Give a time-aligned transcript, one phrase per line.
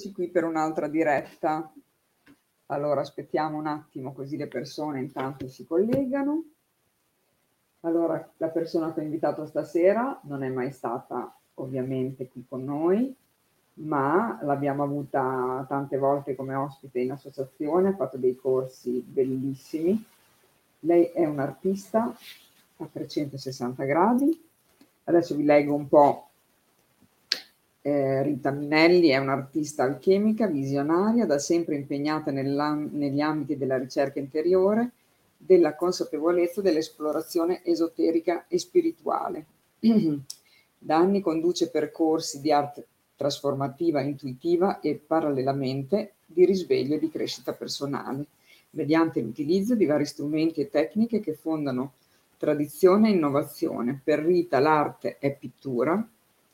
[0.00, 1.70] Eccoci, eccoci qui per un'altra diretta.
[2.66, 6.44] Allora aspettiamo un attimo così le persone intanto si collegano.
[7.80, 13.14] Allora, la persona che ho invitato stasera non è mai stata ovviamente qui con noi,
[13.74, 20.02] ma l'abbiamo avuta tante volte come ospite in associazione, ha fatto dei corsi bellissimi.
[20.80, 22.14] Lei è un'artista
[22.76, 24.48] a 360 gradi.
[25.04, 26.29] Adesso vi leggo un po'
[27.82, 34.90] Eh, Rita Minelli è un'artista alchemica, visionaria, da sempre impegnata negli ambiti della ricerca interiore,
[35.36, 39.46] della consapevolezza, dell'esplorazione esoterica e spirituale.
[40.78, 47.52] da anni conduce percorsi di arte trasformativa, intuitiva e parallelamente di risveglio e di crescita
[47.52, 48.24] personale,
[48.70, 51.92] mediante l'utilizzo di vari strumenti e tecniche che fondano
[52.38, 54.00] tradizione e innovazione.
[54.02, 56.06] Per Rita l'arte è pittura,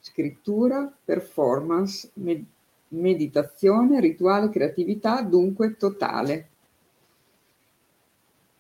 [0.07, 2.45] scrittura, performance, med-
[2.89, 6.49] meditazione, rituale, creatività, dunque totale.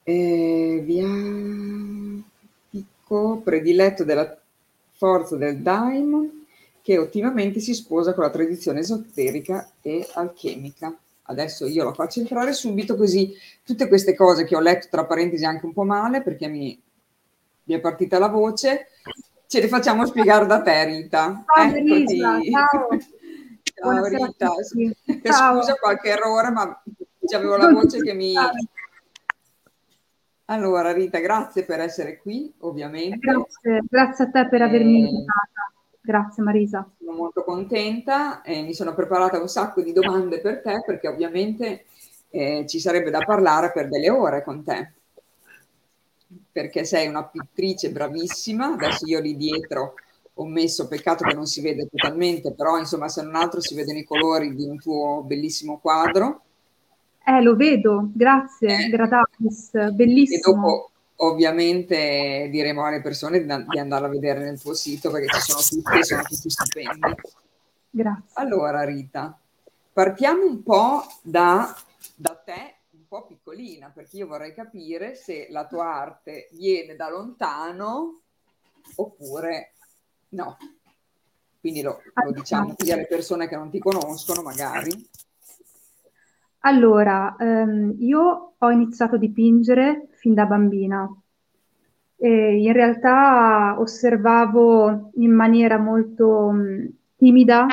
[0.02, 1.06] Eh, via
[2.69, 4.36] Picco, prediletto della
[4.92, 6.47] forza del Daimon,
[6.83, 10.97] che ottimamente si sposa con la tradizione esoterica e alchemica.
[11.28, 13.33] Adesso io la faccio entrare subito così
[13.64, 16.80] tutte queste cose che ho letto tra parentesi anche un po' male perché mi,
[17.64, 18.86] mi è partita la voce,
[19.48, 21.44] Ce le facciamo spiegare da te, Rita.
[21.55, 22.41] Ciao, Rita.
[22.41, 22.89] Ciao.
[23.75, 24.52] Ciao Rita.
[25.22, 25.61] Ciao.
[25.61, 26.83] Scusa qualche errore, ma
[27.34, 28.34] avevo la voce che mi...
[30.47, 33.19] Allora, Rita, grazie per essere qui, ovviamente.
[33.19, 35.72] Grazie, grazie a te per avermi eh, invitata.
[36.00, 36.89] Grazie Marisa.
[36.98, 41.86] Sono molto contenta e mi sono preparata un sacco di domande per te perché ovviamente
[42.30, 44.92] eh, ci sarebbe da parlare per delle ore con te
[46.56, 49.92] perché sei una pittrice bravissima, adesso io lì dietro
[50.33, 53.98] ho messo, peccato che non si vede totalmente, però insomma se non altro si vedono
[53.98, 56.45] i colori di un tuo bellissimo quadro.
[57.27, 58.89] Eh, lo vedo, grazie, eh.
[58.89, 60.39] gratatis, bellissimo.
[60.39, 65.52] E dopo ovviamente diremo alle persone di, andarla a vedere nel tuo sito perché ci
[65.52, 67.14] sono tutti e sono tutti stupendi.
[67.90, 68.33] Grazie.
[68.33, 69.39] Allora Rita,
[69.92, 71.77] partiamo un po' da,
[72.14, 72.76] da te
[73.08, 78.20] po' piccolina, perché io vorrei capire se la tua arte viene da lontano
[78.96, 79.72] oppure
[80.30, 80.56] no.
[81.61, 85.08] Quindi lo, lo diciamo qui alle persone che non ti conoscono, magari.
[86.61, 91.08] Allora, ehm, io ho iniziato a dipingere fin da bambina.
[92.18, 97.66] E in realtà osservavo in maniera molto mh, timida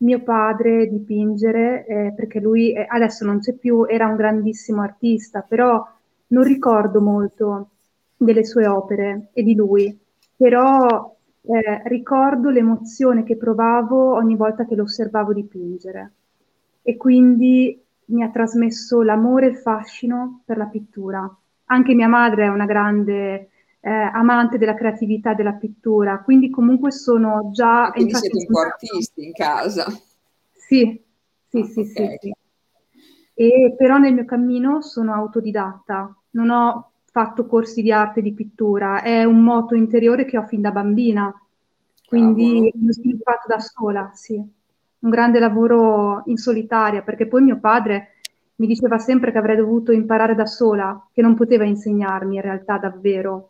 [0.00, 5.44] mio padre dipingere, eh, perché lui eh, adesso non c'è più, era un grandissimo artista,
[5.46, 5.86] però
[6.28, 7.68] non ricordo molto
[8.16, 9.98] delle sue opere e di lui,
[10.36, 16.12] però eh, ricordo l'emozione che provavo ogni volta che lo osservavo dipingere
[16.82, 21.30] e quindi mi ha trasmesso l'amore e il fascino per la pittura.
[21.66, 23.50] Anche mia madre è una grande
[23.80, 27.90] eh, amante della creatività della pittura, quindi comunque sono già...
[27.92, 29.86] quindi siete un po' artisti in casa.
[30.52, 31.02] Sì,
[31.48, 31.92] sì, sì, okay.
[31.92, 32.32] sì, sì.
[33.34, 38.34] E però nel mio cammino sono autodidatta, non ho fatto corsi di arte e di
[38.34, 41.34] pittura, è un moto interiore che ho fin da bambina,
[42.06, 44.36] quindi l'ho sviluppato da sola, sì.
[44.36, 48.16] Un grande lavoro in solitaria, perché poi mio padre
[48.56, 52.76] mi diceva sempre che avrei dovuto imparare da sola, che non poteva insegnarmi in realtà
[52.76, 53.49] davvero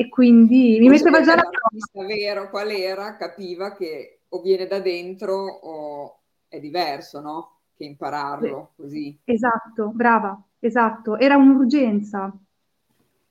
[0.00, 2.06] e quindi mi metteva già la prova.
[2.06, 7.56] vero qual era, capiva che o viene da dentro o è diverso, no?
[7.74, 9.18] Che impararlo così.
[9.24, 11.18] Esatto, brava, esatto.
[11.18, 12.32] Era un'urgenza,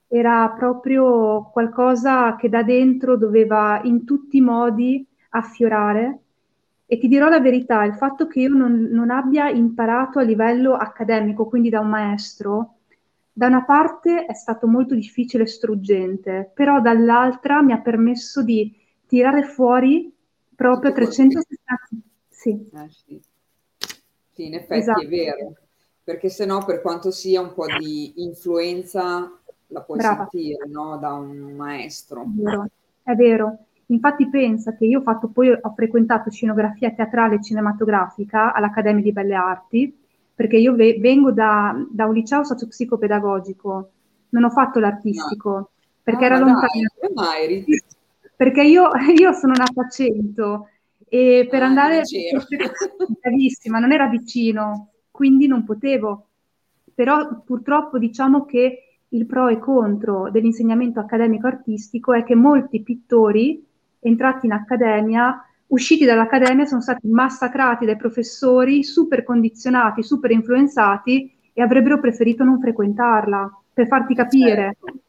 [0.09, 6.19] era proprio qualcosa che da dentro doveva in tutti i modi affiorare.
[6.85, 10.73] E ti dirò la verità, il fatto che io non, non abbia imparato a livello
[10.73, 12.76] accademico, quindi da un maestro,
[13.37, 18.75] da una parte è stato molto difficile e struggente, però dall'altra mi ha permesso di
[19.05, 20.11] tirare fuori
[20.55, 21.55] proprio 360
[22.27, 22.49] sì.
[22.49, 23.21] Eh, sì.
[24.31, 24.45] sì.
[24.47, 25.01] in effetti esatto.
[25.01, 25.53] è vero,
[26.03, 29.31] perché se no per quanto sia un po' di influenza
[29.67, 30.27] la puoi Brava.
[30.31, 30.97] sentire no?
[30.97, 32.23] da un maestro.
[32.23, 32.69] È vero.
[33.03, 33.57] è vero.
[33.89, 39.11] Infatti pensa che io ho fatto poi ho frequentato scenografia teatrale e cinematografica all'Accademia di
[39.11, 40.06] Belle Arti
[40.37, 43.89] perché io ve- vengo da, da, un liceo socio-psicopedagogico,
[44.29, 45.69] non ho fatto l'artistico, no.
[46.03, 46.67] perché ah, era lontano.
[47.11, 47.65] Dai,
[48.35, 50.69] perché io, io, sono nata a Cento
[51.09, 52.03] e per ah, andare
[53.19, 56.27] bravissima, non era vicino, quindi non potevo.
[56.93, 63.65] Però purtroppo diciamo che il pro e contro dell'insegnamento accademico artistico è che molti pittori
[64.01, 71.61] entrati in accademia usciti dall'accademia sono stati massacrati dai professori, super condizionati, super influenzati e
[71.61, 74.77] avrebbero preferito non frequentarla, per farti capire.
[74.79, 74.99] Certo.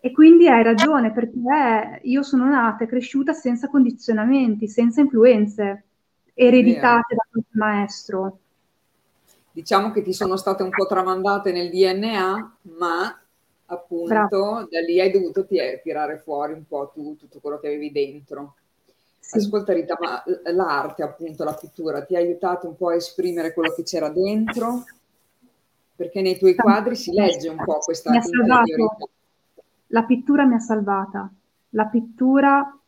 [0.00, 5.84] E quindi hai ragione, perché io sono nata e cresciuta senza condizionamenti, senza influenze
[6.34, 8.38] ereditate da quel maestro.
[9.52, 13.20] Diciamo che ti sono state un po' tramandate nel DNA, ma
[13.66, 14.66] appunto Bravo.
[14.68, 18.56] da lì hai dovuto tirare fuori un po' tu, tutto quello che avevi dentro.
[19.30, 20.22] Ascolta Rita, ma
[20.52, 24.84] l'arte, appunto, la pittura, ti ha aiutato un po' a esprimere quello che c'era dentro?
[25.94, 29.06] Perché nei tuoi quadri si legge un po' questa interiorità.
[29.88, 31.30] La pittura mi ha salvata.
[31.70, 32.78] La pittura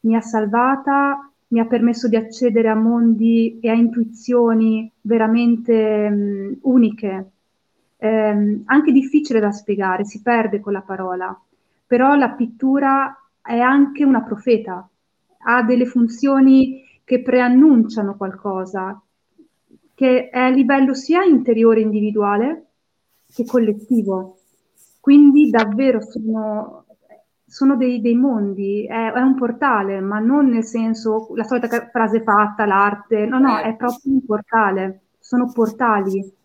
[0.00, 6.58] mi ha salvata, mi ha permesso di accedere a mondi e a intuizioni veramente mh,
[6.62, 7.30] uniche,
[7.96, 11.38] eh, anche difficile da spiegare, si perde con la parola,
[11.86, 14.86] però la pittura è anche una profeta,
[15.38, 19.00] ha delle funzioni che preannunciano qualcosa,
[19.94, 22.66] che è a livello sia interiore individuale
[23.32, 24.38] che collettivo.
[25.00, 26.84] Quindi davvero sono,
[27.46, 32.22] sono dei, dei, mondi, è, è, un portale, ma non nel senso la solita frase
[32.22, 36.36] fatta, l'arte, no, no, è proprio un portale, sono portali.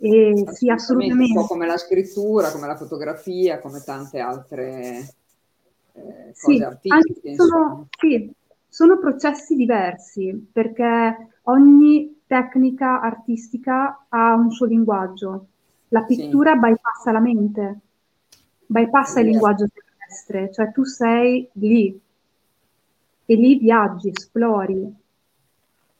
[0.00, 1.36] E sì, assolutamente.
[1.36, 5.17] Un po' come la scrittura, come la fotografia, come tante altre
[5.98, 7.34] eh, sì, artistiche.
[7.34, 8.32] Sono, sì,
[8.68, 15.46] sono processi diversi perché ogni tecnica artistica ha un suo linguaggio.
[15.88, 16.58] La pittura sì.
[16.58, 17.80] bypassa la mente,
[18.66, 21.98] bypassa il linguaggio terrestre, cioè tu sei lì
[23.24, 24.94] e lì viaggi, esplori.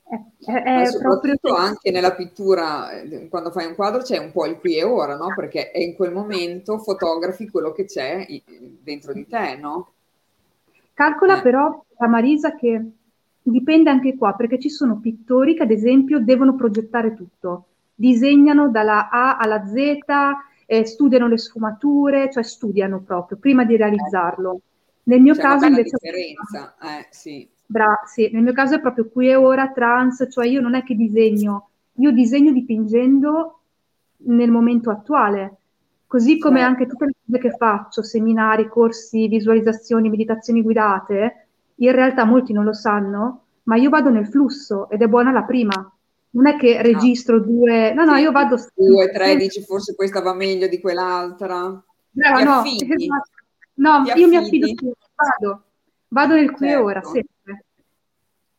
[0.09, 1.55] È, è, è soprattutto proprio...
[1.55, 5.17] anche nella pittura, eh, quando fai un quadro c'è un po' il qui e ora,
[5.17, 5.35] no?
[5.35, 8.27] Perché è in quel momento fotografi quello che c'è
[8.83, 9.93] dentro di te, no?
[10.95, 11.43] Calcola eh.
[11.43, 12.83] però, Marisa, che
[13.43, 19.11] dipende anche qua, perché ci sono pittori che ad esempio devono progettare tutto, disegnano dalla
[19.11, 19.77] A alla Z,
[20.65, 24.61] eh, studiano le sfumature, cioè studiano proprio prima di realizzarlo.
[25.05, 25.97] Nel mio C'è caso invece...
[26.01, 27.49] differenza, eh, sì.
[27.71, 30.83] Bra- sì, nel mio caso è proprio qui e ora, trans, cioè io non è
[30.83, 33.61] che disegno, io disegno dipingendo
[34.21, 35.57] nel momento attuale,
[36.07, 36.73] così come certo.
[36.73, 42.65] anche tutte le cose che faccio, seminari, corsi, visualizzazioni, meditazioni guidate, in realtà molti non
[42.65, 45.93] lo sanno, ma io vado nel flusso ed è buona la prima.
[46.31, 47.45] Non è che registro no.
[47.45, 48.57] due, no, no, io vado.
[48.75, 51.59] Due, tre, dici forse questa va meglio di quell'altra.
[51.65, 52.69] No, esatto.
[53.79, 54.69] no io mi affido
[55.15, 55.63] vado,
[56.09, 56.81] vado nel qui certo.
[56.81, 57.37] e ora, sempre.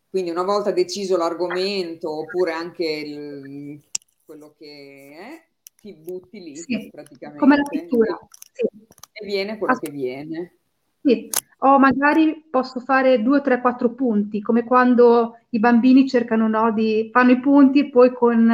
[0.09, 3.79] Quindi una volta deciso l'argomento oppure anche il,
[4.25, 5.45] quello che è,
[5.79, 7.39] ti butti lì sì, praticamente.
[7.39, 8.17] Come la pittura.
[8.51, 8.67] Sì.
[9.11, 10.53] E viene quello As- che viene.
[11.01, 11.29] Sì,
[11.59, 17.09] o magari posso fare due, tre, quattro punti, come quando i bambini cercano no, di,
[17.11, 18.51] fanno i punti e poi con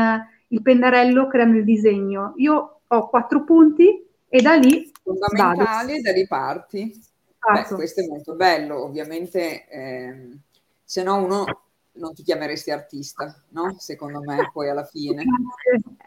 [0.47, 2.33] il pennarello creano il disegno.
[2.37, 5.91] Io ho quattro punti e da lì fondamentali vado.
[5.93, 7.03] e da lì parti.
[7.53, 10.29] Beh, questo è molto bello, ovviamente, eh,
[10.95, 11.43] se no uno
[11.95, 13.75] non ti chiameresti artista, no?
[13.79, 15.25] Secondo me, poi alla fine.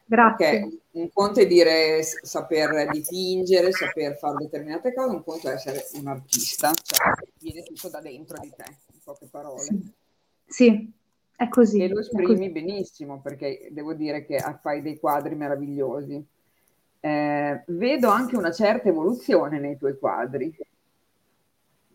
[0.07, 0.51] Grazie.
[0.61, 5.85] Perché un conto è dire saper dipingere, saper fare determinate cose, un conto è essere
[6.01, 8.65] un artista, cioè viene tutto da dentro di te,
[8.95, 9.61] in poche parole.
[9.61, 9.93] Sì,
[10.47, 10.93] sì
[11.37, 11.83] è così.
[11.83, 16.27] E lo esprimi benissimo, perché devo dire che fai dei quadri meravigliosi.
[17.01, 20.51] Eh, vedo anche una certa evoluzione nei tuoi quadri.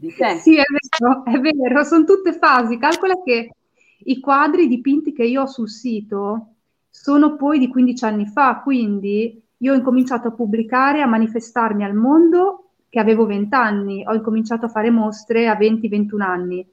[0.03, 0.38] Di te.
[0.39, 0.63] Sì, è
[1.00, 2.77] vero, è vero, sono tutte fasi.
[2.77, 3.51] Calcola che
[4.00, 6.55] i quadri dipinti che io ho sul sito
[6.89, 11.93] sono poi di 15 anni fa, quindi io ho incominciato a pubblicare, a manifestarmi al
[11.93, 16.67] mondo che avevo 20 anni, ho incominciato a fare mostre a 20-21 anni.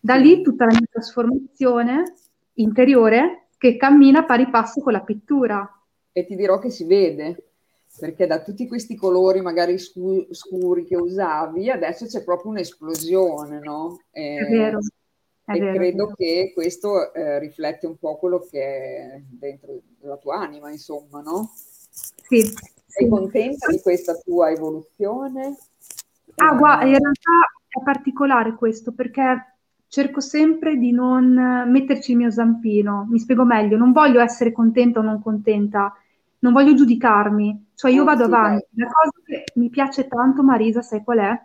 [0.00, 2.14] Da lì tutta la mia trasformazione
[2.54, 5.78] interiore che cammina pari passo con la pittura.
[6.10, 7.51] E ti dirò che si vede,
[7.98, 14.00] perché da tutti questi colori magari scu- scuri che usavi, adesso c'è proprio un'esplosione, no?
[14.10, 14.36] E...
[14.38, 14.80] È vero
[15.44, 20.38] e vero, credo che questo eh, riflette un po' quello che è dentro la tua
[20.38, 21.50] anima, insomma, no?
[21.54, 22.40] Sì.
[22.40, 23.08] Sei sì.
[23.08, 25.56] contenta di questa tua evoluzione?
[26.36, 27.30] Ah, guarda, in realtà
[27.68, 29.56] è particolare questo perché
[29.88, 33.06] cerco sempre di non metterci il mio zampino.
[33.10, 35.94] Mi spiego meglio, non voglio essere contenta o non contenta,
[36.40, 38.64] non voglio giudicarmi, cioè io vado avanti.
[38.76, 41.42] La cosa che mi piace tanto, Marisa, sai qual è?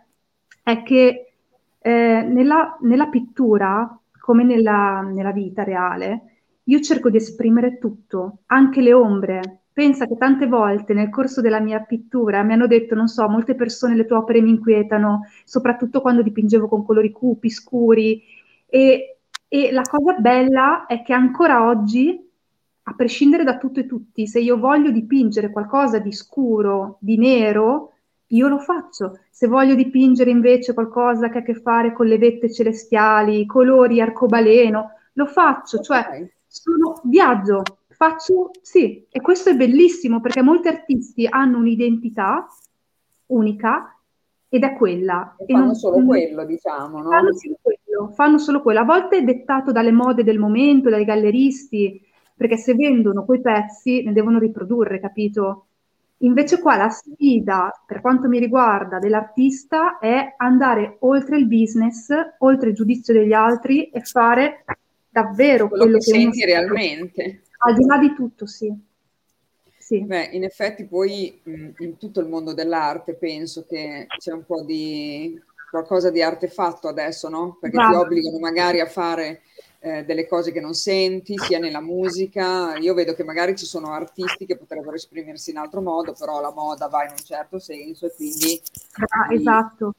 [0.62, 1.32] È che
[1.80, 8.80] eh, nella, nella, pittura, come nella, nella vita reale, io cerco di esprimere tutto, anche
[8.80, 9.62] le ombre.
[9.72, 13.56] Pensa che tante volte nel corso della mia pittura mi hanno detto, non so, molte
[13.56, 18.22] persone le tue opere mi inquietano, soprattutto quando dipingevo con colori cupi, scuri,
[18.66, 19.18] e
[19.48, 22.27] E la cosa bella è che ancora oggi,
[22.88, 27.92] a prescindere da tutto e tutti, se io voglio dipingere qualcosa di scuro, di nero,
[28.28, 29.20] io lo faccio.
[29.30, 34.00] Se voglio dipingere invece qualcosa che ha a che fare con le vette celestiali, colori
[34.00, 41.26] arcobaleno, lo faccio, cioè sono, viaggio, faccio, sì, e questo è bellissimo perché molti artisti
[41.28, 42.46] hanno un'identità
[43.26, 43.94] unica
[44.48, 45.34] ed è quella.
[45.36, 47.10] E, e fanno non, solo quello, diciamo, no?
[47.10, 48.80] Fanno solo quello, fanno solo quello.
[48.80, 52.06] A volte è dettato dalle mode del momento, dai galleristi,
[52.38, 55.66] perché se vendono quei pezzi ne devono riprodurre, capito?
[56.18, 62.68] Invece qua la sfida, per quanto mi riguarda, dell'artista è andare oltre il business, oltre
[62.68, 64.64] il giudizio degli altri e fare
[65.08, 67.42] davvero quello, quello che, che senti realmente.
[67.58, 68.72] Al di là di tutto, sì.
[69.76, 70.04] sì.
[70.04, 75.40] Beh, in effetti poi in tutto il mondo dell'arte penso che c'è un po' di
[75.70, 77.58] qualcosa di artefatto adesso, no?
[77.60, 77.94] Perché Bravo.
[77.94, 79.42] ti obbligano magari a fare
[79.80, 82.76] eh, delle cose che non senti, sia nella musica.
[82.76, 86.52] Io vedo che magari ci sono artisti che potrebbero esprimersi in altro modo, però la
[86.52, 88.60] moda va in un certo senso e quindi
[89.08, 89.94] ah, li, esatto.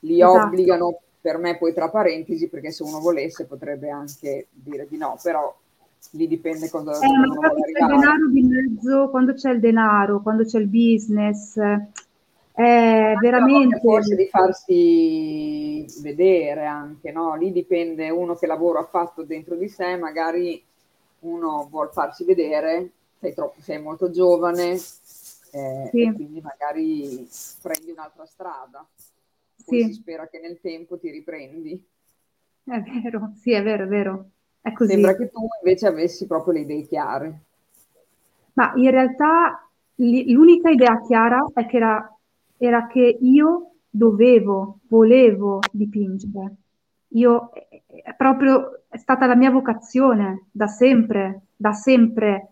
[0.00, 0.46] li esatto.
[0.46, 5.18] obbligano per me poi tra parentesi, perché se uno volesse potrebbe anche dire di no,
[5.22, 5.54] però
[6.12, 10.44] lì dipende cosa eh, vuole c'è il denaro di mezzo, quando c'è il denaro, quando
[10.44, 11.56] c'è il business,
[12.52, 13.78] è veramente...
[13.78, 17.36] Forse di farsi vedere anche, no?
[17.36, 20.62] Lì dipende uno che lavoro ha fatto dentro di sé, magari
[21.20, 24.78] uno vuol farsi vedere, sei, troppo, sei molto giovane eh,
[25.90, 26.02] sì.
[26.02, 27.28] e quindi magari
[27.60, 28.86] prendi un'altra strada.
[29.64, 29.86] Poi sì.
[29.86, 31.84] si spera che nel tempo ti riprendi.
[32.64, 34.28] È vero, sì, è vero, è vero.
[34.60, 34.92] È così.
[34.92, 37.40] Sembra che tu invece avessi proprio le idee chiare.
[38.54, 42.18] Ma in realtà l'unica idea chiara è che era
[42.62, 46.56] era che io dovevo, volevo dipingere.
[47.14, 47.50] Io,
[47.86, 52.48] è proprio, è stata la mia vocazione da sempre, da sempre.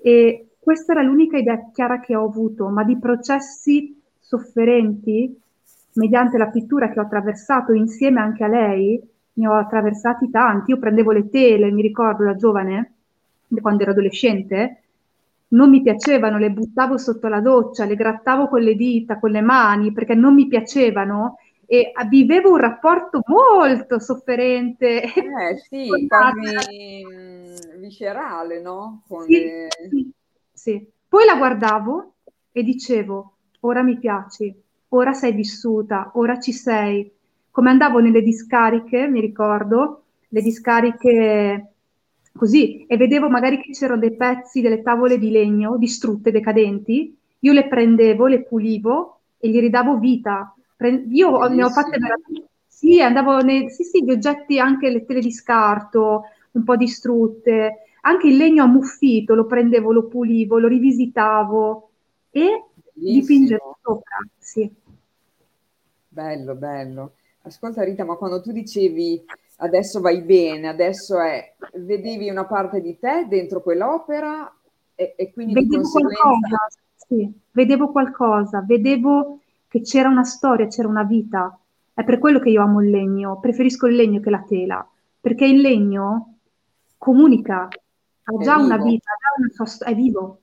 [0.00, 5.36] E questa era l'unica idea chiara che ho avuto, ma di processi sofferenti,
[5.94, 10.70] mediante la pittura che ho attraversato insieme anche a lei, ne ho attraversati tanti.
[10.70, 12.92] Io prendevo le tele, mi ricordo da giovane,
[13.60, 14.82] quando ero adolescente,
[15.48, 19.40] non mi piacevano, le buttavo sotto la doccia, le grattavo con le dita, con le
[19.40, 21.36] mani, perché non mi piacevano
[21.70, 25.02] e vivevo un rapporto molto sofferente.
[25.02, 29.02] Eh sì, quasi mm, viscerale, no?
[29.26, 29.68] Sì, le...
[29.90, 30.12] sì,
[30.52, 30.86] sì.
[31.06, 32.14] Poi la guardavo
[32.52, 34.54] e dicevo, ora mi piaci,
[34.88, 37.10] ora sei vissuta, ora ci sei.
[37.50, 41.72] Come andavo nelle discariche, mi ricordo, le discariche
[42.38, 47.52] così e vedevo magari che c'erano dei pezzi delle tavole di legno distrutte, decadenti, io
[47.52, 50.54] le prendevo, le pulivo e gli ridavo vita.
[50.76, 51.54] Pre- io Bellissimo.
[51.54, 52.48] ne ho fatte veramente...
[52.66, 53.68] Sì, andavo nei...
[53.70, 58.62] Sì, sì, gli oggetti, anche le tele di scarto, un po' distrutte, anche il legno
[58.62, 61.90] ammuffito, lo prendevo, lo pulivo, lo rivisitavo
[62.30, 63.20] e Bellissimo.
[63.20, 64.70] dipingevo sopra, sì.
[66.08, 67.12] Bello, bello.
[67.42, 69.24] Ascolta Rita, ma quando tu dicevi
[69.58, 74.52] adesso vai bene, adesso è, vedevi una parte di te dentro quell'opera
[74.94, 76.22] e, e quindi vedevo di conseguenza...
[76.22, 81.58] Qualcosa, sì, vedevo qualcosa, vedevo che c'era una storia, c'era una vita.
[81.92, 84.88] È per quello che io amo il legno, preferisco il legno che la tela,
[85.20, 86.36] perché il legno
[86.96, 87.68] comunica,
[88.22, 89.10] ha già una vita,
[89.84, 90.40] è vivo,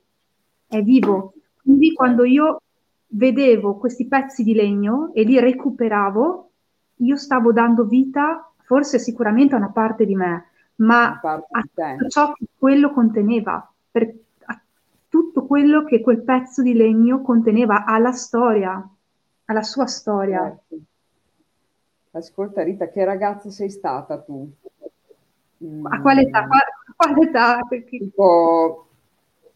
[0.67, 1.33] è vivo.
[1.61, 2.61] Quindi quando io
[3.07, 6.49] vedevo questi pezzi di legno e li recuperavo,
[6.97, 12.33] io stavo dando vita forse sicuramente a una parte di me, ma a tutto ciò
[12.33, 14.13] che quello conteneva, per,
[14.45, 14.61] a
[15.07, 18.87] tutto quello che quel pezzo di legno conteneva, alla storia,
[19.45, 20.41] alla sua storia.
[20.41, 20.77] Certo.
[22.11, 24.49] Ascolta Rita, che ragazza sei stata tu?
[25.83, 26.45] A quale età?
[26.45, 26.51] Mm.
[26.51, 27.59] A quale età?
[27.89, 28.87] Tipo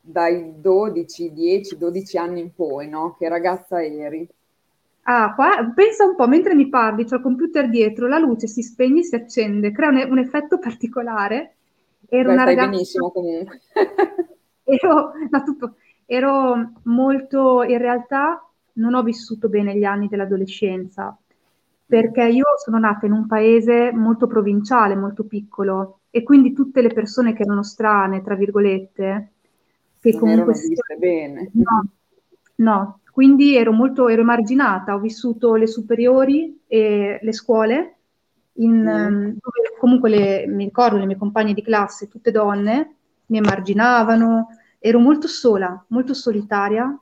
[0.01, 3.15] dai 12, 10, 12 anni in poi, no?
[3.17, 4.27] Che ragazza eri?
[5.03, 8.61] Ah, qua, pensa un po', mentre mi parli, c'ho il computer dietro, la luce si
[8.61, 11.55] spegne, si accende, crea un, un effetto particolare.
[12.07, 12.69] Ero Beh, una ragazza...
[12.69, 13.61] benissimo comunque.
[14.63, 15.75] ero, no, tutto,
[16.05, 21.17] ero molto, in realtà non ho vissuto bene gli anni dell'adolescenza,
[21.85, 26.93] perché io sono nata in un paese molto provinciale, molto piccolo, e quindi tutte le
[26.93, 29.31] persone che erano strane, tra virgolette,
[29.99, 30.53] che non comunque...
[30.53, 31.51] Erano viste bene.
[31.53, 31.87] No,
[32.55, 37.97] no, quindi ero molto ero emarginata, ho vissuto le superiori e le scuole,
[38.53, 38.87] in, mm.
[38.87, 42.95] Ehm, dove comunque le, mi ricordo le mie compagne di classe, tutte donne,
[43.27, 44.47] mi emarginavano,
[44.79, 46.97] ero molto sola, molto solitaria.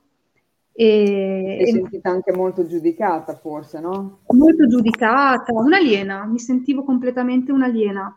[0.72, 4.20] E, sei sentita anche molto giudicata forse, no?
[4.28, 8.16] Molto giudicata, un'aliena, mi sentivo completamente un'aliena.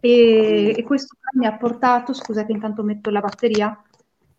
[0.00, 3.80] E, e questo mi ha portato, scusate intanto metto la batteria,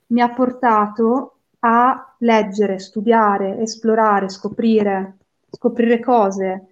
[0.08, 5.18] mi ha portato a leggere, studiare, esplorare, scoprire,
[5.50, 6.68] scoprire cose.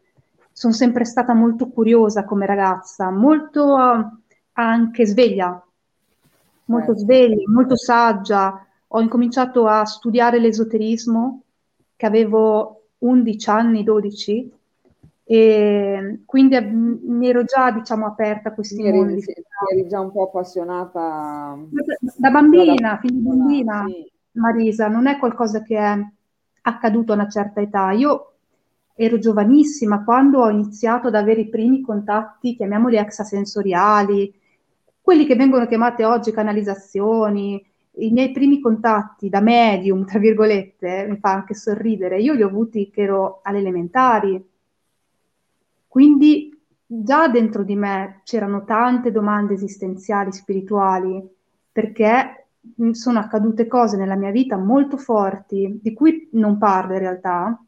[0.51, 3.77] Sono sempre stata molto curiosa come ragazza, molto
[4.53, 5.63] anche sveglia,
[6.65, 7.01] molto certo.
[7.01, 8.65] sveglia, molto saggia.
[8.87, 11.43] Ho incominciato a studiare l'esoterismo
[11.95, 14.51] che avevo 11 anni, 12,
[15.23, 19.23] e quindi mi ero già, diciamo, aperta a questi eri, mondi.
[19.71, 21.55] Eri già un po' appassionata?
[22.17, 24.08] Da bambina, da, fin bambina, sì.
[24.33, 25.97] Marisa, non è qualcosa che è
[26.61, 27.91] accaduto a una certa età.
[27.91, 28.33] Io
[28.95, 34.33] ero giovanissima quando ho iniziato ad avere i primi contatti, chiamiamoli extrasensoriali,
[35.01, 41.17] quelli che vengono chiamati oggi canalizzazioni, i miei primi contatti da medium, tra virgolette, mi
[41.17, 44.49] fa anche sorridere, io li ho avuti che ero alle elementari,
[45.87, 46.55] quindi
[46.85, 51.27] già dentro di me c'erano tante domande esistenziali, spirituali,
[51.71, 52.38] perché
[52.91, 57.61] sono accadute cose nella mia vita molto forti, di cui non parlo in realtà,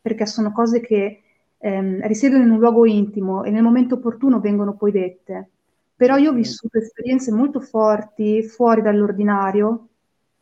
[0.00, 1.22] perché sono cose che
[1.58, 5.50] ehm, risiedono in un luogo intimo e nel momento opportuno vengono poi dette.
[5.94, 9.88] Però io ho vissuto esperienze molto forti fuori dall'ordinario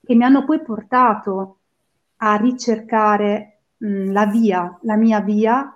[0.05, 1.57] che mi hanno poi portato
[2.19, 5.73] a ricercare mh, la via, la mia via,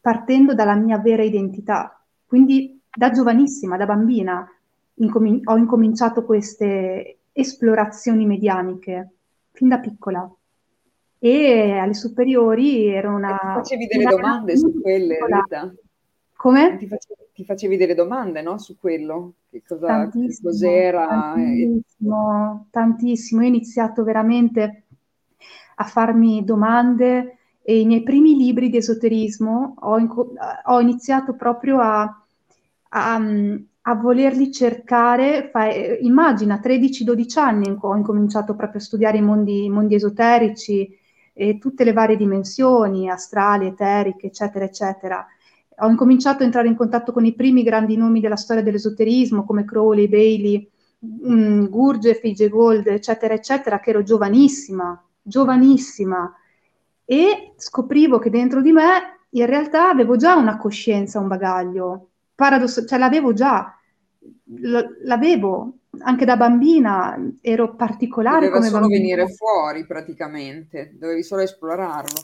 [0.00, 2.02] partendo dalla mia vera identità.
[2.26, 4.46] Quindi da giovanissima, da bambina,
[4.94, 9.10] incomin- ho incominciato queste esplorazioni medianiche,
[9.52, 10.30] fin da piccola.
[11.20, 13.34] E alle superiori ero una...
[13.34, 15.72] E ti facevi delle domande su quelle, Rita?
[16.34, 16.76] Come?
[16.76, 18.58] Ti facevi, ti facevi, delle domande, no?
[18.58, 21.06] Su quello, che, cosa, che cos'era.
[21.06, 23.40] Tantissimo, tantissimo.
[23.40, 24.84] Io ho iniziato veramente
[25.76, 32.24] a farmi domande e i miei primi libri di esoterismo ho, ho iniziato proprio a,
[32.90, 33.20] a,
[33.90, 35.48] a volerli cercare.
[35.50, 40.96] Fa, immagina, 13-12 anni ho incominciato proprio a studiare i mondi, mondi esoterici
[41.32, 45.26] e tutte le varie dimensioni, astrali, eteriche, eccetera, eccetera
[45.80, 49.64] ho incominciato a entrare in contatto con i primi grandi nomi della storia dell'esoterismo, come
[49.64, 50.68] Crowley, Bailey,
[51.06, 52.48] mm, Gurdjieff, I.G.
[52.48, 56.32] Gold, eccetera, eccetera, che ero giovanissima, giovanissima,
[57.04, 62.84] e scoprivo che dentro di me in realtà avevo già una coscienza, un bagaglio, paradosso,
[62.84, 63.77] cioè l'avevo già,
[65.02, 69.16] l'avevo anche da bambina, ero particolare Doveva come solo bambina.
[69.16, 72.20] venire fuori praticamente, dovevi solo esplorarlo.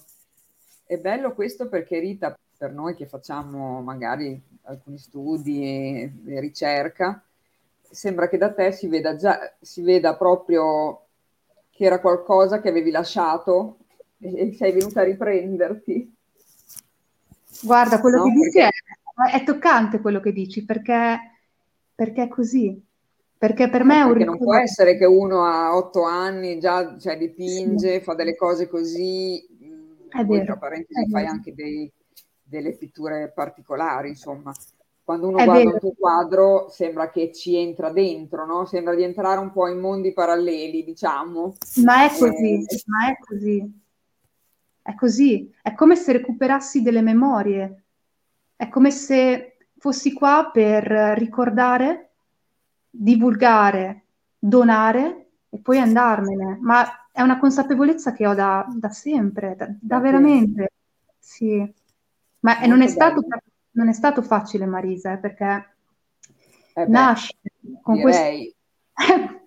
[0.85, 7.23] È bello questo perché Rita per noi che facciamo magari alcuni studi e, ricerca,
[7.91, 11.07] sembra che da te si veda già, si veda proprio
[11.71, 13.79] che era qualcosa che avevi lasciato
[14.19, 16.15] e, e sei venuta a riprenderti.
[17.63, 18.69] Guarda, quello no, che dici perché...
[19.33, 21.34] è, è, toccante quello che dici, perché,
[21.95, 22.83] perché è così.
[23.37, 26.97] Perché per me è un Perché non può essere che uno a otto anni già
[26.99, 28.01] cioè, dipinge, sì.
[28.01, 29.39] fa delle cose così,
[30.09, 31.91] è poi vero, tra parentesi fai anche dei,
[32.43, 34.53] delle pitture particolari, insomma.
[35.03, 35.75] Quando uno È guarda vero.
[35.75, 38.65] un tuo quadro sembra che ci entra dentro, no?
[38.65, 41.57] Sembra di entrare un po' in mondi paralleli, diciamo.
[41.85, 43.83] Ma è così, eh, ma è così.
[44.81, 45.55] È così.
[45.61, 47.85] È come se recuperassi delle memorie.
[48.57, 49.54] È come se
[49.85, 50.83] fossi qua per
[51.15, 52.13] ricordare,
[52.89, 54.05] divulgare,
[54.39, 56.57] donare e poi andarmene.
[56.63, 60.71] Ma è una consapevolezza che ho da, da sempre, da, da veramente.
[61.19, 61.71] Sì.
[62.41, 63.27] Ma non è, stato,
[63.73, 65.75] non è, stato, facile, Marisa, eh, perché
[66.73, 67.37] eh beh, nasce
[67.83, 68.23] con questo...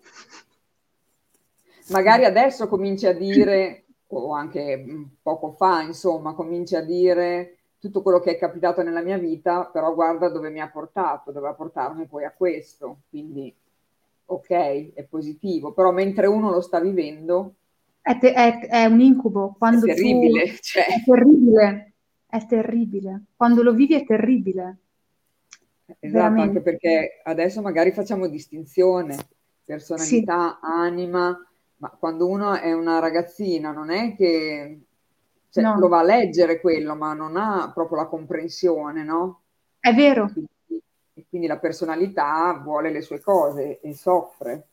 [1.89, 8.01] Magari adesso cominci a dire, o anche mm, poco fa, insomma, cominci a dire tutto
[8.01, 12.05] quello che è capitato nella mia vita, però guarda dove mi ha portato, doveva portarmi
[12.07, 13.01] poi a questo.
[13.09, 13.53] Quindi,
[14.25, 17.53] ok, è positivo, però mentre uno lo sta vivendo...
[18.01, 19.55] È, te- è, è un incubo.
[19.57, 20.45] Quando è terribile.
[20.45, 20.55] Tu...
[20.61, 20.85] Cioè...
[20.85, 21.91] È terribile
[22.27, 23.23] è terribile.
[23.35, 24.77] Quando lo vivi è terribile.
[25.85, 26.47] Esatto, Veramente.
[26.47, 29.15] anche perché adesso magari facciamo distinzione,
[29.63, 30.67] personalità, sì.
[30.69, 34.86] anima, ma quando uno è una ragazzina non è che
[35.61, 35.79] cioè, no.
[35.79, 39.41] lo va a leggere quello, ma non ha proprio la comprensione, no?
[39.79, 40.25] È vero.
[40.25, 44.67] E quindi, quindi la personalità vuole le sue cose e soffre.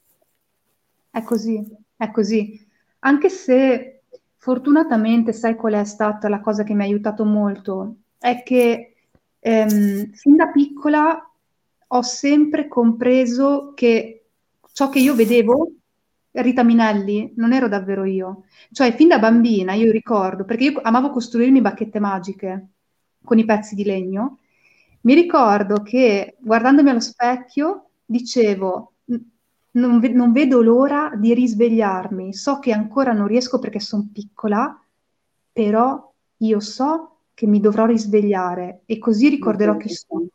[1.10, 1.64] È così,
[1.96, 2.66] è così.
[3.00, 3.94] Anche se
[4.44, 7.94] Fortunatamente, sai qual è stata la cosa che mi ha aiutato molto?
[8.18, 8.94] È che
[9.38, 11.30] ehm, fin da piccola
[11.86, 14.26] ho sempre compreso che
[14.70, 15.70] ciò che io vedevo,
[16.42, 18.44] Rita Minelli, non ero davvero io.
[18.70, 22.68] Cioè, fin da bambina io ricordo, perché io amavo costruirmi bacchette magiche
[23.24, 24.38] con i pezzi di legno,
[25.02, 28.92] mi ricordo che guardandomi allo specchio dicevo
[29.72, 34.80] non, ve- non, vedo l'ora di risvegliarmi, so che ancora non riesco perché sono piccola,
[35.52, 40.28] però io so che mi dovrò risvegliare e così ricorderò chi sono.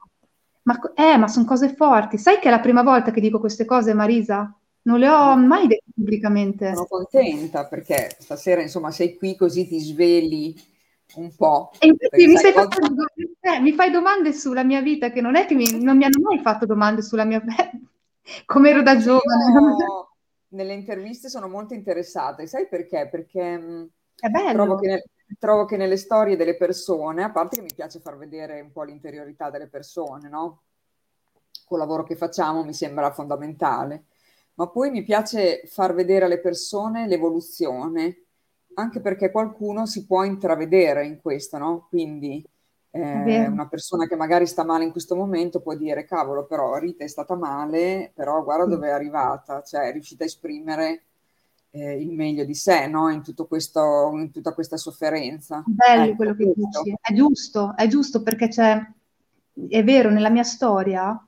[0.63, 2.17] Ma, eh, ma sono cose forti.
[2.17, 4.58] Sai che è la prima volta che dico queste cose, Marisa?
[4.89, 6.73] Non le ho mai dette pubblicamente.
[6.73, 10.59] Sono contenta perché stasera, insomma, sei qui così ti svegli
[11.17, 11.69] un po'.
[11.77, 12.51] E infatti mi, cosa...
[12.51, 12.77] fatto,
[13.41, 16.21] eh, mi, fai domande sulla mia vita che non è che mi, non mi hanno
[16.21, 17.69] mai fatto domande sulla mia vita,
[18.45, 19.77] come ero da giovane.
[19.77, 20.09] Io,
[20.57, 23.07] nelle interviste sono molto interessata, e sai perché?
[23.11, 23.83] Perché mm,
[24.53, 25.03] trovo che, nel,
[25.37, 28.81] trovo che nelle storie delle persone, a parte che mi piace far vedere un po'
[28.81, 30.63] l'interiorità delle persone, no?
[31.63, 34.05] Col lavoro che facciamo mi sembra fondamentale,
[34.59, 38.23] ma poi mi piace far vedere alle persone l'evoluzione
[38.73, 41.87] anche perché qualcuno si può intravedere in questo, no?
[41.89, 42.45] Quindi
[42.91, 47.03] eh, una persona che magari sta male in questo momento può dire, cavolo, però Rita
[47.03, 51.03] è stata male, però guarda dove è arrivata, cioè è riuscita a esprimere
[51.71, 53.09] eh, il meglio di sé, no?
[53.09, 55.63] In, tutto questo, in tutta questa sofferenza.
[55.65, 56.83] Bello ecco, quello che questo.
[56.83, 58.77] dici, è giusto, è giusto perché c'è,
[59.69, 61.21] è vero, nella mia storia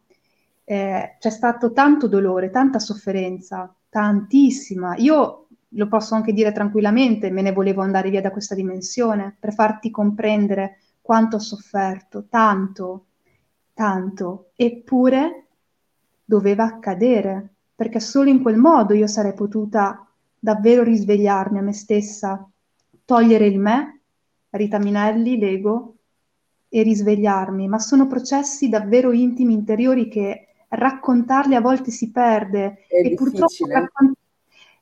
[0.63, 4.95] eh, c'è stato tanto dolore, tanta sofferenza, tantissima.
[4.97, 9.53] Io lo posso anche dire tranquillamente, me ne volevo andare via da questa dimensione per
[9.53, 13.05] farti comprendere quanto ho sofferto, tanto,
[13.73, 15.45] tanto, eppure
[16.23, 22.49] doveva accadere, perché solo in quel modo io sarei potuta davvero risvegliarmi a me stessa,
[23.05, 24.01] togliere il me,
[24.49, 25.95] Rita Minelli, l'ego,
[26.73, 32.95] e risvegliarmi, ma sono processi davvero intimi, interiori che raccontarli a volte si perde È
[32.95, 33.15] e difficile.
[33.15, 34.17] purtroppo raccont-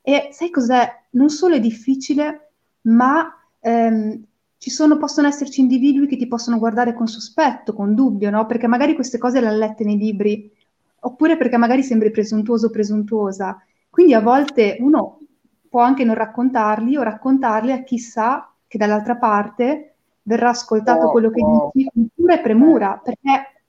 [0.02, 1.02] e sai cos'è?
[1.10, 3.28] Non solo è difficile, ma
[3.60, 4.24] ehm,
[4.56, 8.46] ci sono, possono esserci individui che ti possono guardare con sospetto, con dubbio, no?
[8.46, 10.50] Perché magari queste cose le ha lette nei libri,
[11.00, 13.62] oppure perché magari sembri presuntuoso o presuntuosa.
[13.88, 15.20] Quindi a volte uno
[15.68, 21.10] può anche non raccontarli o raccontarli a chi sa che dall'altra parte verrà ascoltato oh,
[21.10, 21.70] quello che oh.
[21.72, 23.59] dici con pura e premura, perché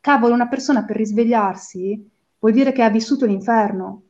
[0.00, 4.02] cavolo, una persona per risvegliarsi vuol dire che ha vissuto l'inferno,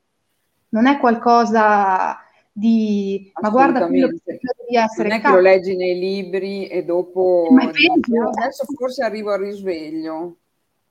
[0.70, 2.18] non è qualcosa
[2.58, 7.46] di ma guarda quello di essere non è che lo leggi nei libri e dopo
[7.52, 10.36] ma dici, adesso forse arrivo al risveglio.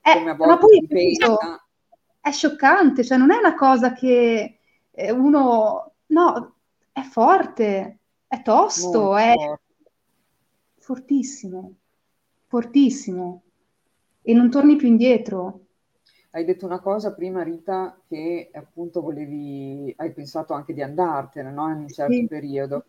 [0.00, 0.88] Eh, ma poi
[2.20, 4.58] è scioccante cioè non è una cosa che
[4.90, 6.54] eh, uno no
[6.90, 9.60] è forte è tosto Molto è forte.
[10.78, 11.72] fortissimo
[12.46, 13.42] fortissimo
[14.28, 15.60] e non torni più indietro
[16.32, 21.68] hai detto una cosa prima, Rita, che appunto volevi, hai pensato anche di andartene, no?
[21.70, 22.26] In un certo sì.
[22.26, 22.84] periodo.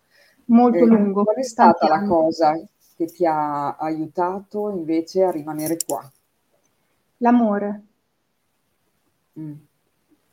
[0.45, 1.23] Molto eh, lungo.
[1.23, 2.59] Qual è stata la cosa
[2.95, 6.07] che ti ha aiutato invece a rimanere qua?
[7.17, 7.83] L'amore.
[9.39, 9.53] Mm.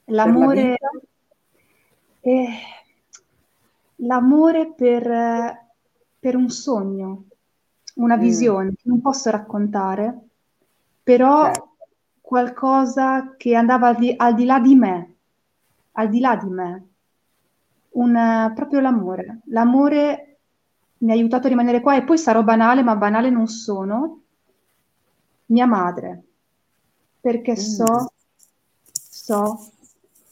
[0.07, 0.77] L'amore,
[2.21, 2.49] per eh,
[3.97, 5.67] l'amore per,
[6.19, 7.25] per, un sogno,
[7.95, 8.21] una mm.
[8.21, 10.26] visione che non posso raccontare,
[11.07, 11.67] però certo
[12.27, 15.15] qualcosa che andava al di, al di là di me,
[15.93, 16.89] al di là di me,
[17.91, 19.43] un, proprio l'amore.
[19.45, 20.39] L'amore
[20.99, 24.23] mi ha aiutato a rimanere qua e poi sarò banale, ma banale non sono.
[25.47, 26.25] Mia madre,
[27.21, 27.55] perché mm.
[27.55, 28.13] so,
[28.91, 29.71] so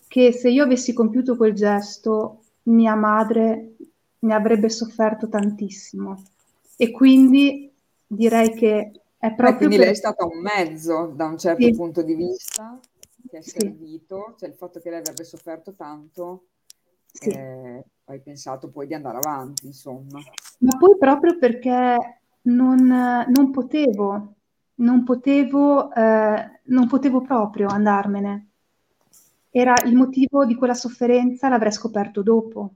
[0.09, 3.77] che se io avessi compiuto quel gesto, mia madre
[4.19, 6.25] ne avrebbe sofferto tantissimo.
[6.77, 7.73] E quindi
[8.05, 9.85] direi che è proprio eh, quindi per...
[9.87, 11.73] lei è stata un mezzo da un certo sì.
[11.73, 12.79] punto di vista
[13.27, 14.41] che è servito, sì.
[14.41, 16.49] cioè il fatto che lei avrebbe sofferto tanto,
[17.11, 17.31] sì.
[17.31, 20.21] eh, hai pensato poi di andare avanti, insomma.
[20.59, 24.35] Ma poi proprio perché non, non potevo,
[24.75, 28.49] non potevo, eh, non potevo proprio andarmene.
[29.51, 32.75] Era il motivo di quella sofferenza, l'avrei scoperto dopo.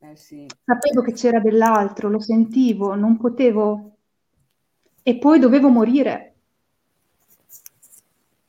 [0.00, 0.46] Eh sì.
[0.64, 3.93] Sapevo che c'era dell'altro, lo sentivo, non potevo
[5.06, 6.34] e poi dovevo morire.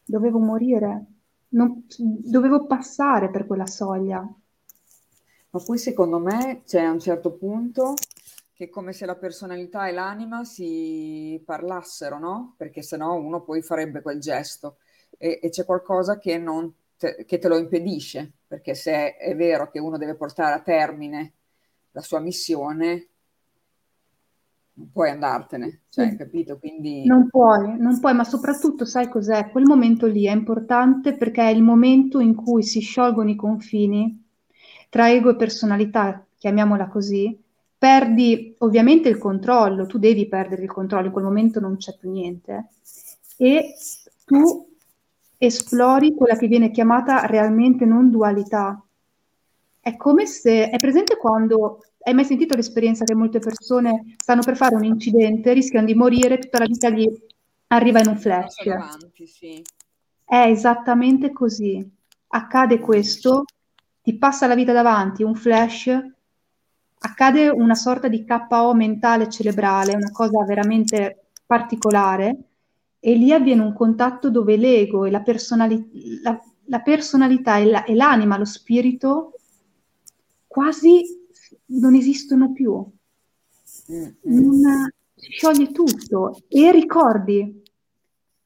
[0.05, 1.05] Dovevo morire.
[1.49, 4.21] Non, dovevo passare per quella soglia.
[4.21, 7.93] Ma poi secondo me c'è a un certo punto
[8.53, 12.55] che è come se la personalità e l'anima si parlassero, no?
[12.57, 14.77] Perché sennò uno poi farebbe quel gesto
[15.17, 16.41] e, e c'è qualcosa che,
[16.95, 21.33] te, che te lo impedisce, perché se è vero che uno deve portare a termine
[21.91, 23.09] la sua missione,
[24.77, 26.15] non puoi andartene, cioè, sì.
[26.17, 26.57] capito?
[26.57, 27.05] Quindi...
[27.05, 29.49] Non puoi, non puoi, ma soprattutto sai cos'è?
[29.49, 34.23] Quel momento lì è importante perché è il momento in cui si sciolgono i confini
[34.89, 37.38] tra ego e personalità, chiamiamola così,
[37.77, 42.11] perdi ovviamente il controllo, tu devi perdere il controllo, in quel momento non c'è più
[42.11, 42.69] niente,
[43.38, 43.75] e
[44.25, 44.67] tu
[45.38, 48.81] esplori quella che viene chiamata realmente non dualità.
[49.79, 54.55] È come se, è presente quando, hai mai sentito l'esperienza che molte persone stanno per
[54.55, 57.09] fare un incidente, rischiano di morire, tutta la vita gli
[57.67, 58.63] arriva in un flash.
[58.63, 59.63] Davanti, sì.
[60.23, 61.83] È esattamente così.
[62.27, 63.45] Accade questo,
[64.03, 65.99] ti passa la vita davanti, un flash,
[66.99, 72.37] accade una sorta di KO mentale cerebrale, una cosa veramente particolare,
[72.99, 77.83] e lì avviene un contatto dove l'ego e la, personali- la, la personalità e, la,
[77.83, 79.33] e l'anima, lo spirito,
[80.45, 81.24] quasi
[81.67, 82.86] non esistono più.
[83.91, 84.12] Mm-hmm.
[84.21, 87.63] Non, si scioglie tutto e ricordi,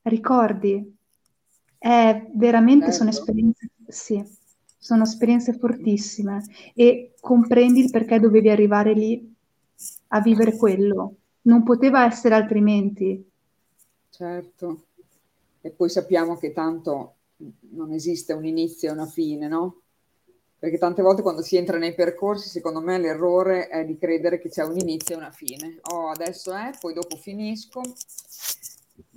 [0.04, 0.98] ricordi.
[1.78, 2.98] È veramente Bello.
[2.98, 4.24] sono esperienze, sì,
[4.78, 9.34] sono esperienze fortissime e comprendi il perché dovevi arrivare lì
[10.08, 11.16] a vivere quello.
[11.44, 13.26] Non poteva essere altrimenti.
[14.10, 14.84] Certo.
[15.62, 17.16] E poi sappiamo che tanto
[17.72, 19.82] non esiste un inizio e una fine, no?
[20.60, 24.50] Perché tante volte quando si entra nei percorsi, secondo me l'errore è di credere che
[24.50, 25.80] c'è un inizio e una fine.
[25.94, 27.82] Oh, adesso è, poi dopo finisco.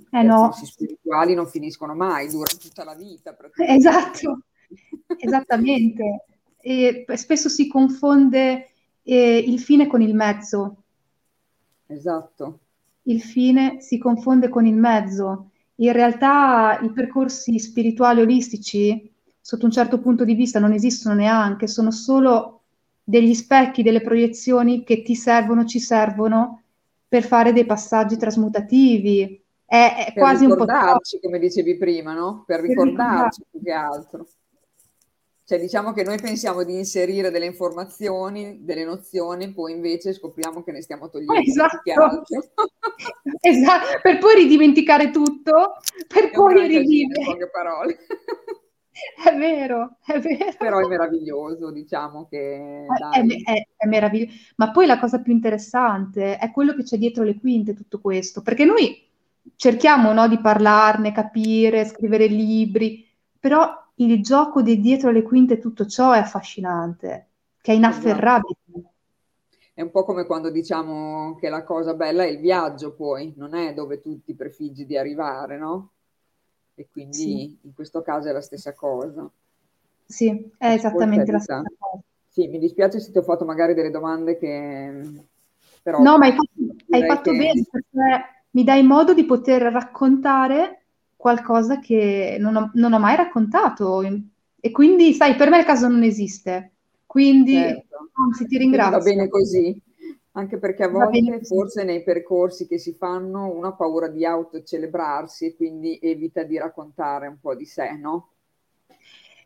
[0.09, 0.55] Eh I no.
[0.61, 3.35] I spirituali non finiscono mai, durano tutta la vita.
[3.57, 4.43] Esatto,
[5.17, 6.25] esattamente.
[6.61, 8.69] E spesso si confonde
[9.03, 10.83] eh, il fine con il mezzo.
[11.87, 12.59] Esatto.
[13.03, 15.49] Il fine si confonde con il mezzo.
[15.75, 19.12] In realtà i percorsi spirituali olistici
[19.45, 22.61] sotto un certo punto di vista non esistono neanche, sono solo
[23.03, 26.61] degli specchi, delle proiezioni che ti servono, ci servono
[27.05, 29.43] per fare dei passaggi trasmutativi.
[29.65, 30.63] È, è quasi un po'.
[30.63, 32.45] Per ricordarci, come dicevi prima, no?
[32.47, 34.25] Per ricordarci più che altro.
[35.43, 40.71] Cioè, diciamo che noi pensiamo di inserire delle informazioni, delle nozioni, poi invece scopriamo che
[40.71, 42.23] ne stiamo togliendo esatto.
[43.41, 43.99] esatto.
[44.01, 45.75] per poi ridimenticare tutto,
[46.07, 47.49] per è poi rivivere.
[48.93, 50.53] È vero, è vero.
[50.57, 52.85] Però è meraviglioso, diciamo che...
[52.85, 54.37] È, è, è, meraviglioso.
[54.57, 58.43] Ma poi la cosa più interessante è quello che c'è dietro le quinte, tutto questo.
[58.43, 59.09] Perché noi
[59.55, 63.05] cerchiamo no, di parlarne, capire, scrivere libri,
[63.39, 67.29] però il gioco di dietro le quinte tutto ciò è affascinante,
[67.61, 68.57] che è inafferrabile.
[68.67, 68.91] Esatto.
[69.75, 73.55] È un po' come quando diciamo che la cosa bella è il viaggio poi, non
[73.55, 75.92] è dove tu ti prefiggi di arrivare, no?
[76.83, 77.57] E quindi sì.
[77.61, 79.29] in questo caso è la stessa cosa.
[80.05, 82.03] Sì, è esattamente la stessa cosa.
[82.27, 85.25] Sì, mi dispiace se ti ho fatto magari delle domande che...
[85.81, 86.51] Però no, ma hai fatto,
[86.89, 87.37] hai fatto che...
[87.37, 90.83] bene perché mi dai modo di poter raccontare
[91.15, 94.01] qualcosa che non ho, non ho mai raccontato.
[94.59, 96.71] E quindi, sai, per me il caso non esiste.
[97.05, 98.09] Quindi, certo.
[98.25, 98.97] anzi, ti ringrazio.
[98.97, 99.81] Va bene così
[100.33, 105.45] anche perché a volte forse nei percorsi che si fanno uno ha paura di autocelebrarsi
[105.45, 108.29] e quindi evita di raccontare un po' di sé, no?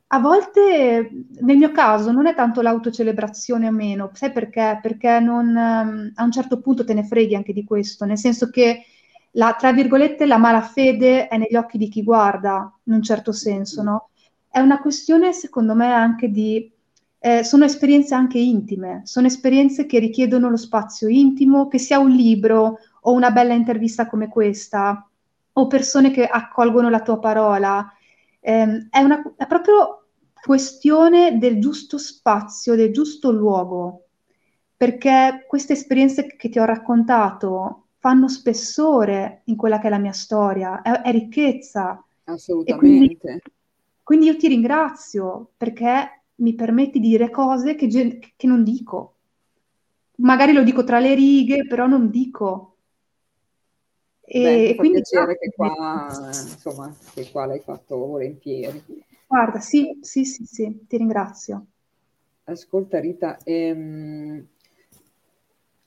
[0.10, 1.10] A volte,
[1.42, 4.80] nel mio caso, non è tanto l'autocelebrazione o meno, sai perché?
[4.82, 8.50] Perché non, um, a un certo punto te ne freghi anche di questo, nel senso
[8.50, 8.84] che,
[9.32, 13.84] la, tra virgolette, la malafede è negli occhi di chi guarda, in un certo senso,
[13.84, 14.10] no?
[14.48, 16.72] È una questione, secondo me, anche di
[17.20, 22.12] eh, sono esperienze anche intime, sono esperienze che richiedono lo spazio intimo, che sia un
[22.12, 25.08] libro o una bella intervista come questa,
[25.54, 27.92] o persone che accolgono la tua parola.
[28.40, 30.06] Eh, è, una, è proprio
[30.42, 34.06] questione del giusto spazio, del giusto luogo,
[34.76, 40.12] perché queste esperienze che ti ho raccontato fanno spessore in quella che è la mia
[40.12, 42.02] storia, è, è ricchezza.
[42.26, 43.18] Assolutamente.
[43.18, 43.42] Quindi,
[44.04, 47.88] quindi, io ti ringrazio perché mi permetti di dire cose che,
[48.36, 49.14] che non dico.
[50.18, 52.76] Magari lo dico tra le righe, però non dico.
[54.22, 58.84] E Beh, quindi piacere che qua, insomma, che qua l'hai fatto volentieri.
[59.26, 61.66] Guarda, sì, sì, sì, sì, ti ringrazio.
[62.46, 64.48] Ascolta Rita, ehm,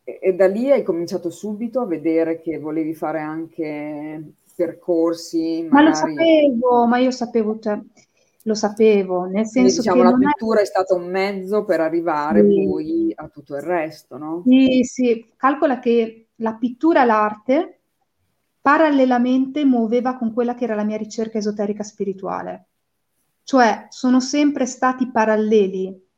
[0.05, 4.23] e, e da lì hai cominciato subito a vedere che volevi fare anche
[4.55, 5.67] percorsi.
[5.69, 5.71] Magari...
[5.71, 7.79] Ma lo sapevo, ma io sapevo, cioè,
[8.45, 10.09] lo sapevo, nel senso diciamo, che...
[10.09, 10.63] la pittura è...
[10.63, 10.67] è...
[10.67, 12.65] stata un mezzo per arrivare sì.
[12.67, 14.43] poi a tutto il resto, no?
[14.47, 17.81] Sì, sì, calcola che la pittura, l'arte,
[18.61, 22.67] parallelamente muoveva con quella che era la mia ricerca esoterica spirituale.
[23.43, 26.09] Cioè, sono sempre stati paralleli.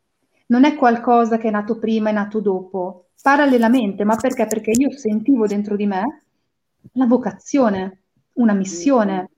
[0.47, 4.47] Non è qualcosa che è nato prima e nato dopo, parallelamente, ma perché?
[4.47, 6.25] Perché io sentivo dentro di me
[6.93, 8.03] la vocazione,
[8.35, 9.31] una missione,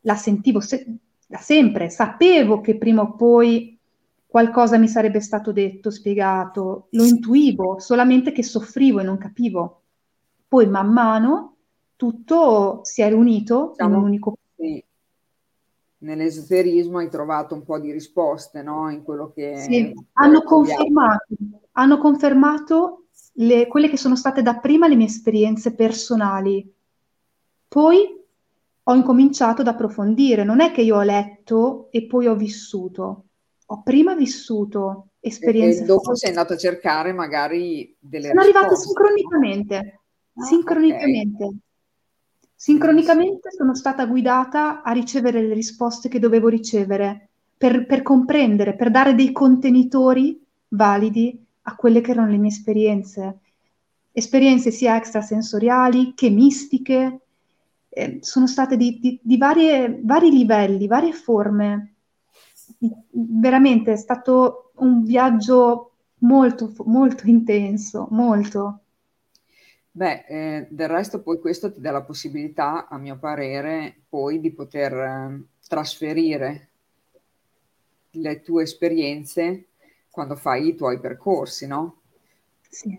[0.00, 0.86] la sentivo, se-
[1.30, 3.78] da sempre, sapevo che prima o poi
[4.26, 9.82] qualcosa mi sarebbe stato detto, spiegato, lo intuivo, solamente che soffrivo e non capivo.
[10.48, 11.54] Poi man mano
[11.94, 14.84] tutto si è riunito diciamo, in un unico sì.
[15.98, 18.90] Nell'esoterismo hai trovato un po' di risposte, no?
[18.90, 19.56] In quello che...
[19.58, 21.26] Sì, hanno confermato,
[21.72, 26.68] hanno confermato le, quelle che sono state da prima le mie esperienze personali.
[27.68, 28.19] Poi
[28.90, 33.24] ho incominciato ad approfondire, non è che io ho letto e poi ho vissuto,
[33.66, 35.82] ho prima vissuto esperienze.
[35.82, 36.20] E dopo forti.
[36.20, 38.58] sei andato a cercare magari delle Sono risposte.
[38.58, 40.00] arrivate sincronicamente,
[40.34, 41.44] ah, sincronicamente.
[41.44, 41.58] Okay.
[42.54, 48.90] Sincronicamente sono stata guidata a ricevere le risposte che dovevo ricevere per, per comprendere, per
[48.90, 53.38] dare dei contenitori validi a quelle che erano le mie esperienze.
[54.12, 57.20] Esperienze sia extrasensoriali che mistiche,
[57.90, 61.94] eh, sono state di, di, di varie, vari livelli, varie forme.
[63.10, 68.80] Veramente è stato un viaggio molto, molto intenso, molto.
[69.90, 74.52] Beh, eh, del resto poi questo ti dà la possibilità, a mio parere, poi di
[74.52, 76.68] poter eh, trasferire
[78.12, 79.66] le tue esperienze
[80.10, 81.96] quando fai i tuoi percorsi, no?
[82.68, 82.96] Sì,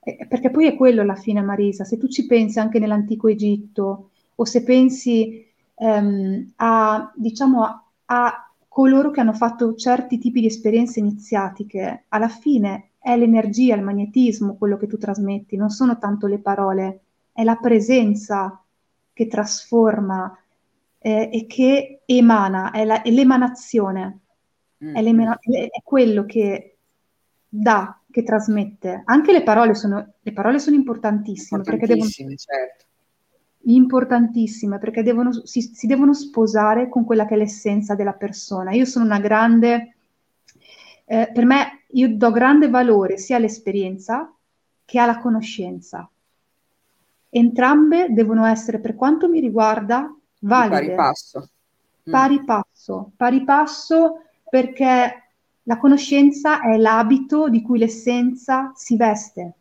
[0.00, 1.84] eh, perché poi è quello alla fine, Marisa.
[1.84, 8.50] Se tu ci pensi anche nell'antico Egitto o se pensi ehm, a, diciamo, a, a
[8.66, 14.56] coloro che hanno fatto certi tipi di esperienze iniziatiche, alla fine è l'energia, il magnetismo
[14.56, 17.00] quello che tu trasmetti, non sono tanto le parole,
[17.32, 18.62] è la presenza
[19.12, 20.34] che trasforma
[20.98, 24.20] eh, e che emana, è, la, è l'emanazione,
[24.82, 24.94] mm.
[24.94, 26.78] è, è, quello che
[27.46, 29.02] dà, che trasmette.
[29.04, 32.88] Anche le parole sono, le parole sono importantissime, perché devono, certo.
[33.62, 38.72] Importantissime perché devono, si, si devono sposare con quella che è l'essenza della persona.
[38.72, 39.94] Io sono una grande
[41.12, 44.32] eh, per me io do grande valore sia all'esperienza
[44.84, 46.08] che alla conoscenza.
[47.28, 50.74] Entrambe devono essere, per quanto mi riguarda, valide.
[50.74, 51.48] Pari passo.
[52.08, 52.12] Mm.
[52.12, 53.10] Pari passo.
[53.16, 55.32] Pari passo perché
[55.64, 59.54] la conoscenza è l'abito di cui l'essenza si veste.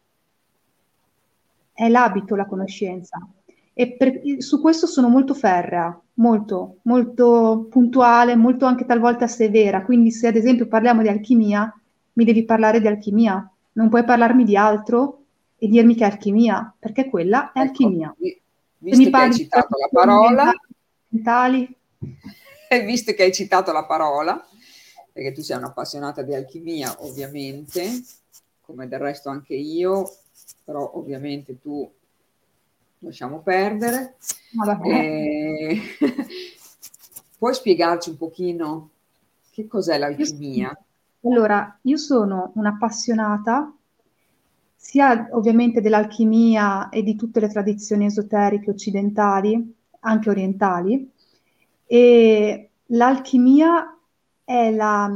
[1.74, 3.28] È l'abito la conoscenza.
[3.80, 9.84] E per, su questo sono molto ferrea molto, molto puntuale, molto anche talvolta severa.
[9.84, 11.74] Quindi se ad esempio parliamo di alchimia,
[12.14, 15.24] mi devi parlare di alchimia, non puoi parlarmi di altro
[15.58, 18.16] e dirmi che è alchimia, perché quella è ecco, alchimia.
[18.78, 20.52] Visto che hai citato la parola,
[21.08, 21.76] mentali.
[22.86, 24.46] visto che hai citato la parola,
[25.12, 28.04] perché tu sei un'appassionata di alchimia, ovviamente,
[28.60, 30.10] come del resto anche io,
[30.66, 31.90] però ovviamente tu
[33.00, 34.16] lasciamo perdere.
[34.84, 35.80] Eh,
[37.38, 38.90] puoi spiegarci un pochino
[39.52, 40.78] che cos'è l'alchimia?
[41.24, 43.74] Allora, io sono un'appassionata
[44.76, 51.12] sia ovviamente dell'alchimia e di tutte le tradizioni esoteriche occidentali, anche orientali,
[51.86, 53.98] e l'alchimia
[54.46, 55.12] è, la,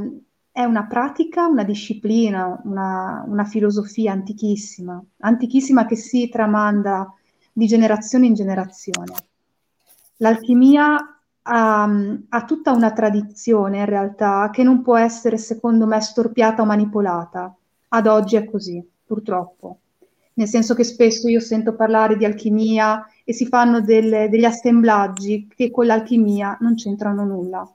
[0.52, 7.14] è una pratica, una disciplina, una, una filosofia antichissima, antichissima che si tramanda
[7.54, 9.14] di generazione in generazione.
[10.18, 11.84] L'alchimia ha,
[12.30, 17.56] ha, tutta una tradizione in realtà che non può essere, secondo me, storpiata o manipolata.
[17.90, 19.78] Ad oggi è così, purtroppo.
[20.36, 25.48] Nel senso che spesso io sento parlare di alchimia e si fanno delle, degli assemblaggi
[25.54, 27.72] che con l'alchimia non c'entrano nulla.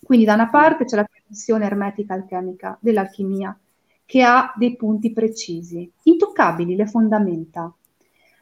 [0.00, 3.58] Quindi da una parte c'è la tradizione ermetica alchemica dell'alchimia,
[4.04, 7.74] che ha dei punti precisi, intoccabili, le fondamenta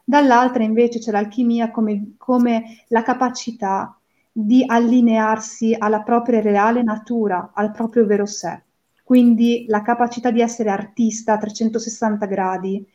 [0.05, 3.97] dall'altra invece c'è l'alchimia come, come la capacità
[4.31, 8.61] di allinearsi alla propria reale natura, al proprio vero sé.
[9.03, 12.85] Quindi la capacità di essere artista a 360 gradi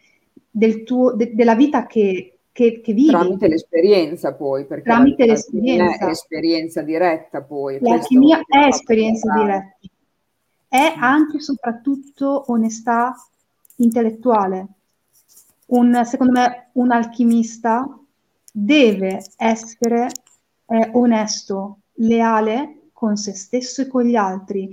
[0.50, 3.08] del tuo, de, della vita che, che, che, vivi.
[3.08, 6.06] Tramite l'esperienza poi, perché Tramite l'esperienza.
[6.06, 7.78] è esperienza diretta poi.
[7.80, 9.78] L'alchimia è esperienza diretta.
[10.68, 13.14] È anche e soprattutto onestà
[13.76, 14.66] intellettuale,
[15.70, 17.86] un, secondo me un alchimista
[18.52, 20.08] deve essere
[20.66, 24.70] eh, onesto, leale con se stesso e con gli altri.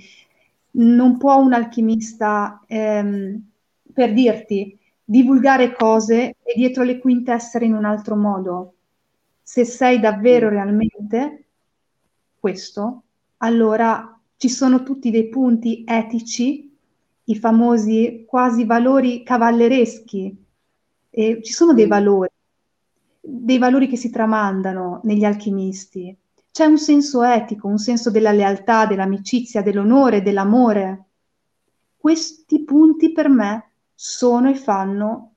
[0.71, 3.41] Non può un alchimista, ehm,
[3.93, 8.73] per dirti, divulgare cose e dietro le quinte essere in un altro modo.
[9.41, 11.45] Se sei davvero realmente
[12.39, 13.03] questo,
[13.37, 16.75] allora ci sono tutti dei punti etici,
[17.29, 20.45] i famosi quasi valori cavallereschi
[21.17, 22.29] e ci sono dei valori,
[23.19, 26.15] dei valori che si tramandano negli alchimisti.
[26.51, 31.05] C'è un senso etico, un senso della lealtà, dell'amicizia, dell'onore, dell'amore.
[31.97, 35.33] Questi punti per me sono e fanno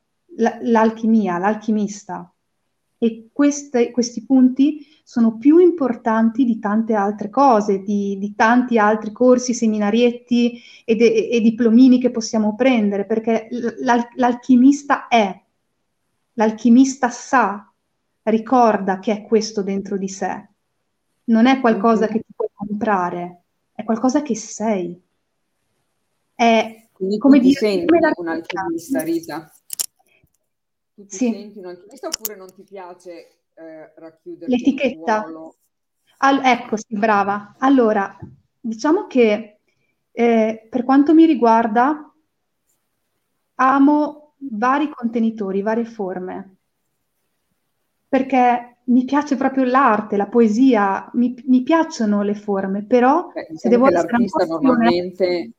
[0.61, 2.31] l'alchimia, l'alchimista.
[3.03, 9.13] e queste, questi punti sono più importanti di tante altre cose, di, di tanti altri
[9.13, 13.49] corsi, seminarietti e, de, e, diplomini che possiamo prendere, perché
[13.81, 15.35] l'al, l'alchimista è,
[16.41, 17.71] l'alchimista sa,
[18.23, 20.49] ricorda che è questo dentro di sé.
[21.25, 22.13] Non è qualcosa mm-hmm.
[22.15, 24.99] che ti puoi comprare, è qualcosa che sei.
[26.35, 29.53] È Quindi come dire, senti come un alchimista, Rita?
[30.95, 31.31] Tu ti sì.
[31.31, 35.27] senti un alchimista oppure non ti piace eh, racchiudere l'etichetta?
[36.23, 37.55] All- ecco, sì, brava.
[37.59, 38.19] Allora,
[38.59, 39.59] diciamo che
[40.11, 42.11] eh, per quanto mi riguarda,
[43.57, 46.57] amo vari contenitori, varie forme,
[48.09, 53.69] perché mi piace proprio l'arte, la poesia, mi, mi piacciono le forme, però eh, se
[53.69, 55.53] devo essere l'artista normalmente,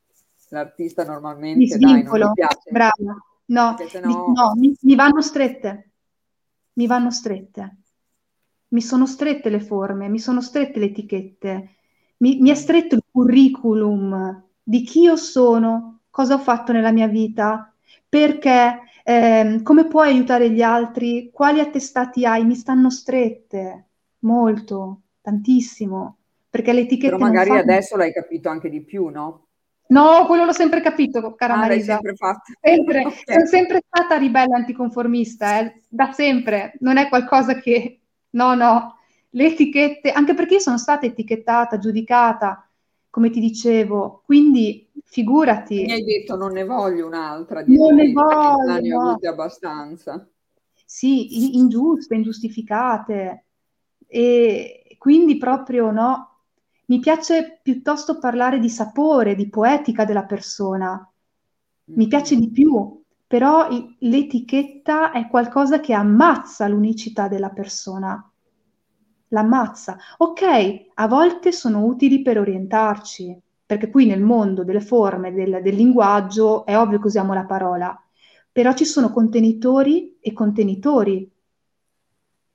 [0.50, 2.72] l'artista normalmente mi svincolo, dai, piace.
[2.72, 3.26] brava.
[3.46, 4.08] No, sennò...
[4.08, 5.92] mi, no mi, mi, vanno strette,
[6.74, 7.78] mi vanno strette.
[8.70, 11.76] Mi sono strette le forme, mi sono strette le etichette,
[12.18, 17.08] mi, mi è stretto il curriculum di chi io sono, cosa ho fatto nella mia
[17.08, 17.71] vita,
[18.12, 23.86] perché, eh, come puoi aiutare gli altri, quali attestati hai, mi stanno strette,
[24.20, 26.18] molto, tantissimo,
[26.50, 27.16] perché le etichette...
[27.16, 27.62] Però magari fanno...
[27.62, 29.46] adesso l'hai capito anche di più, no?
[29.88, 31.94] No, quello l'ho sempre capito, cara ah, Marisa.
[31.94, 32.52] sempre fatto.
[32.60, 33.22] Sempre, okay.
[33.24, 36.74] Sono sempre stata ribelle anticonformista, eh, da sempre.
[36.80, 38.02] Non è qualcosa che...
[38.32, 38.98] No, no.
[39.30, 42.70] Le etichette, anche perché io sono stata etichettata, giudicata,
[43.10, 45.84] come ti dicevo, quindi figurati.
[45.84, 47.64] Mi hai detto non ne voglio un'altra.
[47.68, 48.80] Non ne voglio.
[48.80, 50.26] Ne ho avute abbastanza.
[50.86, 53.46] Sì, ingiuste, ingiustificate.
[54.08, 56.44] E quindi proprio no,
[56.86, 61.06] mi piace piuttosto parlare di sapore, di poetica della persona.
[61.86, 63.68] Mi piace di più, però
[64.00, 68.32] l'etichetta è qualcosa che ammazza l'unicità della persona.
[69.28, 69.98] L'ammazza.
[70.18, 70.42] Ok,
[70.94, 73.38] a volte sono utili per orientarci,
[73.72, 77.98] perché qui nel mondo delle forme, del, del linguaggio, è ovvio che usiamo la parola,
[78.52, 81.32] però ci sono contenitori e contenitori.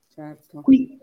[0.09, 0.61] Certo.
[0.61, 1.01] Qui,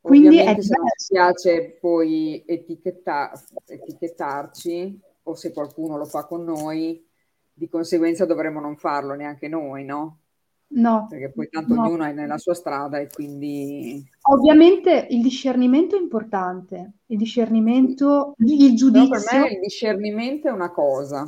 [0.00, 3.32] quindi Ovviamente se non ci piace poi etichetta,
[3.66, 7.04] etichettarci o se qualcuno lo fa con noi,
[7.52, 10.20] di conseguenza dovremmo non farlo neanche noi, no?
[10.68, 11.08] No.
[11.10, 11.82] Perché poi tanto no.
[11.82, 14.08] ognuno è nella sua strada e quindi...
[14.30, 19.08] Ovviamente il discernimento è importante, il discernimento, il giudizio...
[19.08, 21.22] Però per me il discernimento è una cosa,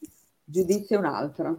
[0.00, 0.10] il
[0.44, 1.56] giudizio è un'altra.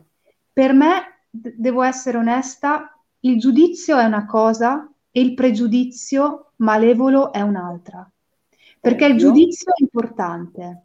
[0.51, 7.39] Per me, devo essere onesta, il giudizio è una cosa e il pregiudizio malevolo è
[7.39, 8.09] un'altra.
[8.80, 10.82] Perché il giudizio è importante.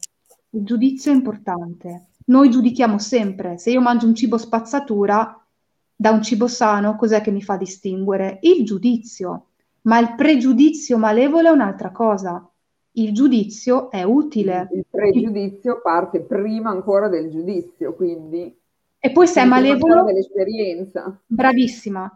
[0.51, 2.07] Il giudizio è importante.
[2.25, 3.57] Noi giudichiamo sempre.
[3.57, 5.45] Se io mangio un cibo spazzatura
[5.93, 8.39] da un cibo sano, cos'è che mi fa distinguere?
[8.43, 9.47] Il giudizio.
[9.83, 12.47] Ma il pregiudizio malevolo è un'altra cosa.
[12.95, 14.69] Il giudizio è utile.
[14.71, 18.55] Il pregiudizio parte prima ancora del giudizio, quindi...
[18.99, 20.03] E poi se è malevolo...
[20.03, 21.19] dell'esperienza.
[21.25, 22.09] Bravissima.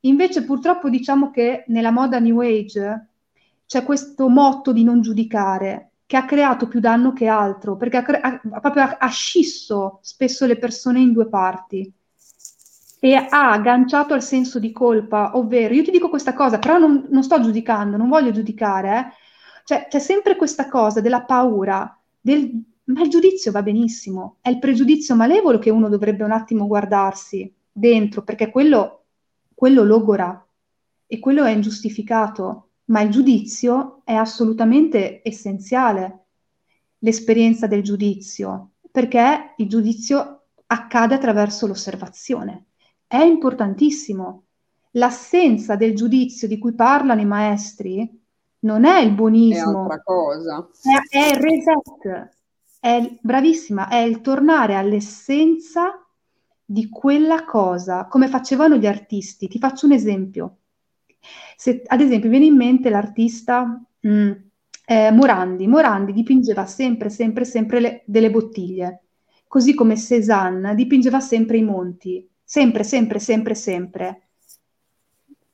[0.00, 3.08] Invece purtroppo diciamo che nella moda New Age
[3.64, 8.02] c'è questo motto di non giudicare che ha creato più danno che altro, perché ha,
[8.02, 11.90] cre- ha, proprio ha scisso spesso le persone in due parti
[13.04, 17.06] e ha agganciato al senso di colpa, ovvero io ti dico questa cosa, però non,
[17.10, 19.12] non sto giudicando, non voglio giudicare, eh.
[19.64, 22.50] cioè c'è sempre questa cosa della paura, del,
[22.84, 27.54] ma il giudizio va benissimo, è il pregiudizio malevolo che uno dovrebbe un attimo guardarsi
[27.70, 29.02] dentro, perché quello
[29.52, 30.42] quello logora
[31.06, 36.24] e quello è ingiustificato, ma il giudizio è assolutamente essenziale,
[37.00, 42.68] l'esperienza del giudizio, perché il giudizio accade attraverso l'osservazione.
[43.14, 44.46] È importantissimo.
[44.96, 48.22] L'assenza del giudizio di cui parlano i maestri
[48.60, 49.88] non è il buonismo.
[49.88, 50.68] È cosa.
[50.82, 52.36] È, è il reset.
[52.80, 56.04] È, bravissima, è il tornare all'essenza
[56.64, 59.46] di quella cosa, come facevano gli artisti.
[59.46, 60.56] Ti faccio un esempio.
[61.56, 64.30] Se, ad esempio, viene in mente l'artista mh, mm,
[64.86, 65.68] eh, Morandi.
[65.68, 69.04] Morandi dipingeva sempre, sempre, sempre le, delle bottiglie,
[69.46, 74.28] così come Cézanne dipingeva sempre i monti, sempre, sempre, sempre, sempre.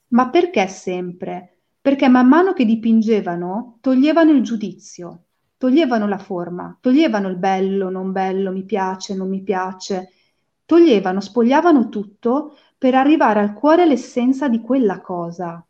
[0.09, 1.59] Ma perché sempre?
[1.80, 5.24] Perché man mano che dipingevano, toglievano il giudizio,
[5.57, 10.11] toglievano la forma, toglievano il bello, non bello, mi piace, non mi piace,
[10.66, 15.64] toglievano, spogliavano tutto per arrivare al cuore l'essenza di quella cosa.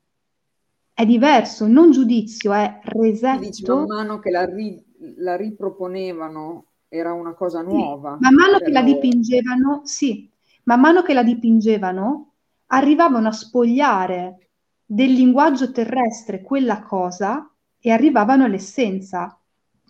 [0.92, 3.38] È diverso, non giudizio, è resetto.
[3.40, 4.82] Dici, man mano che la, ri-
[5.16, 8.10] la riproponevano era una cosa nuova.
[8.10, 10.28] Sì, man mano che la dipingevano, sì,
[10.64, 12.32] man mano che la dipingevano,
[12.66, 14.50] arrivavano a spogliare
[14.84, 17.48] del linguaggio terrestre quella cosa
[17.78, 19.40] e arrivavano all'essenza,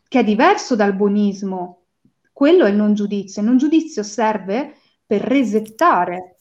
[0.09, 1.85] che è diverso dal buonismo.
[2.33, 3.43] Quello è il non giudizio.
[3.43, 6.37] Il non giudizio serve per resettare,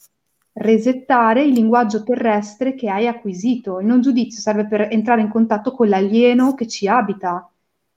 [0.54, 3.80] resettare il linguaggio terrestre che hai acquisito.
[3.80, 7.50] Il non giudizio serve per entrare in contatto con l'alieno che ci abita,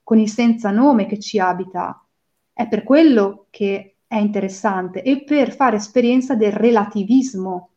[0.02, 2.04] con il senza nome che ci abita.
[2.52, 7.70] È per quello che è interessante e per fare esperienza del relativismo.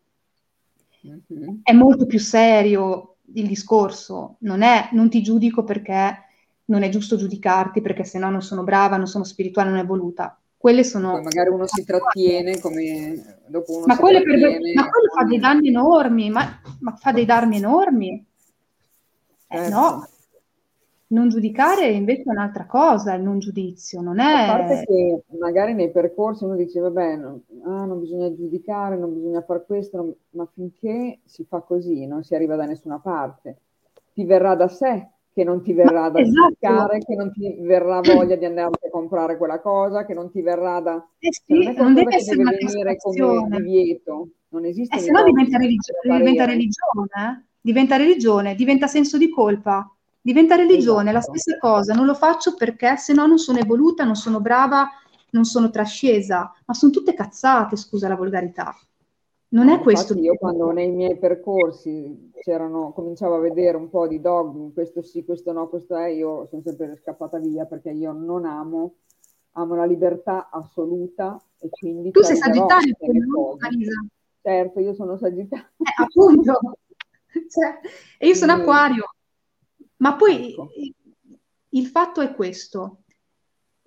[1.08, 1.60] Mm-hmm.
[1.64, 6.24] È molto più serio il discorso, non è non ti giudico perché
[6.66, 9.86] non è giusto giudicarti perché se no non sono brava, non sono spirituale, non è
[9.86, 10.38] voluta.
[10.58, 11.12] Quelle sono...
[11.14, 14.40] Poi magari uno si trattiene come dopo uno ma, si per...
[14.76, 18.26] ma quello fa dei danni enormi, ma, ma fa dei danni enormi.
[19.48, 19.74] Eh, certo.
[19.74, 20.08] no,
[21.16, 24.48] non giudicare invece è un'altra cosa, il non giudizio, non è...
[24.48, 29.14] A parte che magari nei percorsi uno dice, vabbè, no, ah, non bisogna giudicare, non
[29.14, 30.14] bisogna fare questo, non...
[30.32, 33.58] ma finché si fa così non si arriva da nessuna parte.
[34.14, 36.48] Ti verrà da sé che non ti verrà da esatto.
[36.48, 40.42] giudicare, che non ti verrà voglia di andare a comprare quella cosa, che non ti
[40.42, 41.08] verrà da...
[41.20, 44.98] Eh sì, cioè, non, non deve che deve venire come divieto, non esiste...
[44.98, 49.90] Eh, se no diventa, religio- diventa religione, diventa religione, diventa senso di colpa
[50.26, 51.14] Diventa religione, esatto.
[51.14, 54.90] la stessa cosa, non lo faccio perché se no non sono evoluta, non sono brava,
[55.30, 58.76] non sono trascesa, ma sono tutte cazzate, scusa la volgarità.
[59.50, 60.18] Non è questo.
[60.18, 65.24] Io quando nei miei percorsi c'erano, cominciavo a vedere un po' di dogmi, questo sì,
[65.24, 68.96] questo no, questo è, io sono sempre scappata via perché io non amo,
[69.52, 72.10] amo la libertà assoluta e quindi...
[72.10, 72.96] Tu sei sagittario,
[73.60, 74.04] Marisa.
[74.42, 75.68] Certo, io sono sagittario.
[75.78, 76.78] Eh, appunto.
[77.30, 77.80] cioè,
[78.18, 79.06] e io sono acquario.
[79.98, 80.70] Ma poi ecco.
[81.70, 83.04] il fatto è questo,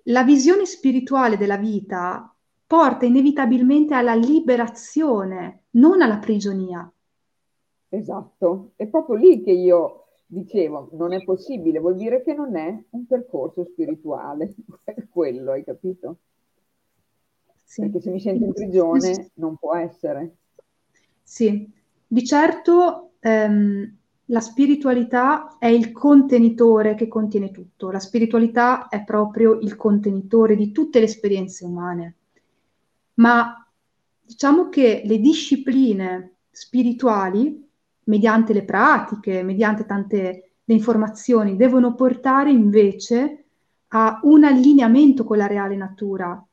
[0.03, 2.33] la visione spirituale della vita
[2.65, 6.91] porta inevitabilmente alla liberazione, non alla prigionia.
[7.89, 12.83] Esatto, è proprio lì che io dicevo, non è possibile, vuol dire che non è
[12.91, 14.53] un percorso spirituale,
[14.83, 16.17] è quello, hai capito?
[17.63, 17.81] Sì.
[17.81, 20.35] Perché se mi sento in prigione non può essere.
[21.23, 21.67] Sì,
[22.05, 23.97] di certo ehm,
[24.29, 30.71] la spiritualità è il contenitore che contiene tutto, la spiritualità è proprio il contenitore di
[30.71, 32.15] tutte le esperienze umane.
[33.15, 33.67] Ma
[34.21, 37.67] diciamo che le discipline spirituali,
[38.03, 43.45] mediante le pratiche, mediante tante le informazioni, devono portare invece
[43.87, 46.43] a un allineamento con la reale natura,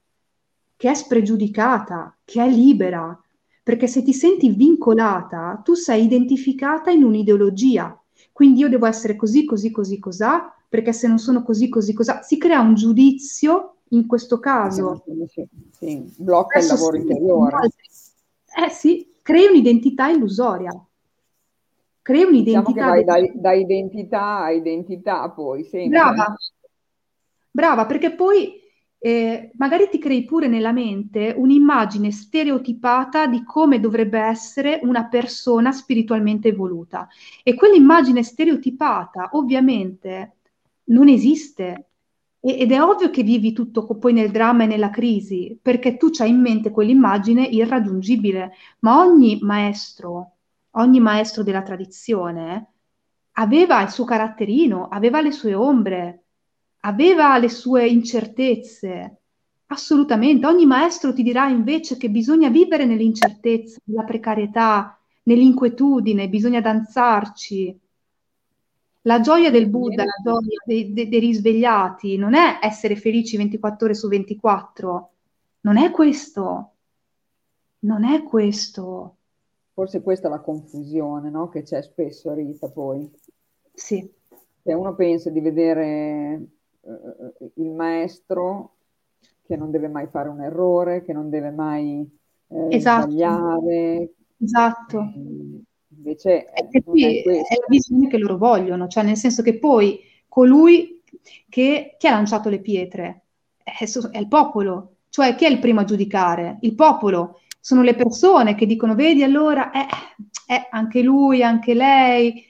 [0.76, 3.18] che è spregiudicata, che è libera,
[3.66, 8.00] perché se ti senti vincolata, tu sei identificata in un'ideologia.
[8.30, 12.22] Quindi io devo essere così, così, così, cos'ha, perché se non sono così, così, cos'ha.
[12.22, 15.02] Si crea un giudizio, in questo caso.
[15.28, 16.14] Sì, sì.
[16.16, 17.70] blocca il lavoro interiore.
[18.56, 20.70] Eh sì, crei un'identità illusoria.
[22.02, 22.70] Crei un'identità...
[22.70, 25.88] Diciamo vai da, da, identità a identità poi, sempre.
[25.88, 26.36] Brava,
[27.50, 28.60] brava, perché poi
[29.06, 35.70] eh, magari ti crei pure nella mente un'immagine stereotipata di come dovrebbe essere una persona
[35.70, 37.06] spiritualmente evoluta.
[37.44, 40.38] E quell'immagine stereotipata ovviamente
[40.86, 41.90] non esiste.
[42.40, 46.30] ed è ovvio che vivi tutto poi nel dramma e nella crisi, perché tu hai
[46.30, 50.32] in mente quell'immagine irraggiungibile, ma ogni maestro,
[50.72, 52.72] ogni maestro della tradizione
[53.38, 56.25] aveva il suo caratterino, aveva le sue ombre,
[56.86, 59.20] aveva le sue incertezze.
[59.66, 67.80] Assolutamente, ogni maestro ti dirà invece che bisogna vivere nell'incertezza, nella precarietà, nell'inquietudine, bisogna danzarci.
[69.02, 73.86] La gioia del Buddha, la gioia dei, dei, dei risvegliati, non è essere felici 24
[73.86, 75.10] ore su 24,
[75.62, 76.70] non è questo,
[77.80, 79.16] non è questo.
[79.72, 81.48] Forse questa è la confusione no?
[81.48, 83.10] che c'è spesso, Rita, poi.
[83.74, 84.08] Sì.
[84.62, 86.55] Se uno pensa di vedere
[86.86, 88.74] eh, il maestro
[89.42, 92.08] che non deve mai fare un errore, che non deve mai
[92.48, 93.10] eh, esatto.
[93.10, 94.14] sbagliare.
[94.38, 95.00] Esatto.
[95.00, 95.62] Eh,
[95.96, 101.02] invece è, è, è, la visione che loro vogliono, cioè nel senso che poi colui
[101.48, 103.22] che, che ha lanciato le pietre
[103.62, 106.58] è, è il popolo, cioè chi è il primo a giudicare?
[106.60, 107.40] Il popolo.
[107.58, 109.86] Sono le persone che dicono, vedi allora, eh,
[110.46, 112.44] eh, anche lui, anche lei,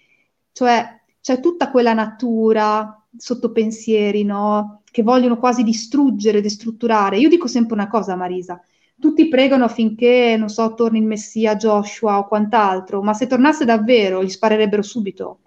[0.52, 4.82] cioè c'è tutta quella natura sottopensieri, no?
[4.90, 7.18] Che vogliono quasi distruggere, destrutturare.
[7.18, 8.60] Io dico sempre una cosa, Marisa.
[8.98, 14.24] Tutti pregano affinché, non so, torni il Messia, Joshua o quant'altro, ma se tornasse davvero
[14.24, 15.40] gli sparerebbero subito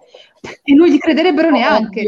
[0.63, 2.03] e non gli crederebbero neanche.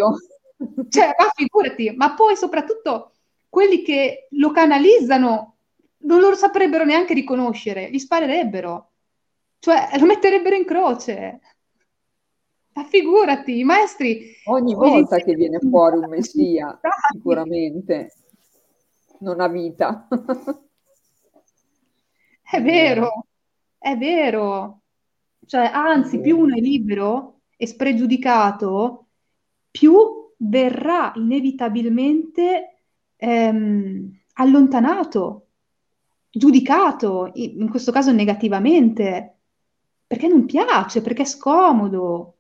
[0.90, 3.14] Cioè, ma figurati, ma poi soprattutto
[3.50, 5.56] quelli che lo canalizzano
[6.04, 8.90] non lo saprebbero neanche riconoscere, gli sparerebbero,
[9.60, 11.40] cioè lo metterebbero in croce.
[12.74, 14.34] Ma figurati, i maestri...
[14.46, 16.80] Ogni volta che viene fuori un messia,
[17.12, 18.14] sicuramente.
[19.20, 20.08] Non ha vita.
[22.42, 23.28] È vero,
[23.78, 24.82] è vero.
[25.46, 29.08] Cioè, anzi, più uno è libero e spregiudicato,
[29.70, 32.82] più verrà inevitabilmente
[33.16, 35.48] ehm, allontanato,
[36.30, 39.38] giudicato, in questo caso negativamente,
[40.08, 42.36] perché non piace, perché è scomodo,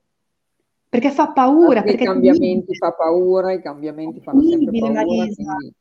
[0.91, 1.83] perché fa paura.
[1.83, 5.03] Perché, perché i cambiamenti fa paura, i cambiamenti fanno sempre paura.
[5.03, 5.73] Quindi...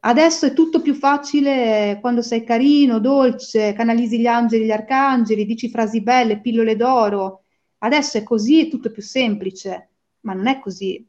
[0.00, 5.70] Adesso è tutto più facile quando sei carino, dolce, canalizzi gli angeli, gli arcangeli, dici
[5.70, 7.44] frasi belle, pillole d'oro.
[7.78, 9.88] Adesso è così, è tutto più semplice,
[10.20, 11.08] ma non è così.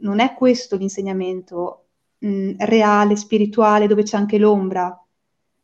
[0.00, 1.86] Non è questo l'insegnamento
[2.18, 4.94] mh, mm, reale, spirituale, dove c'è anche l'ombra,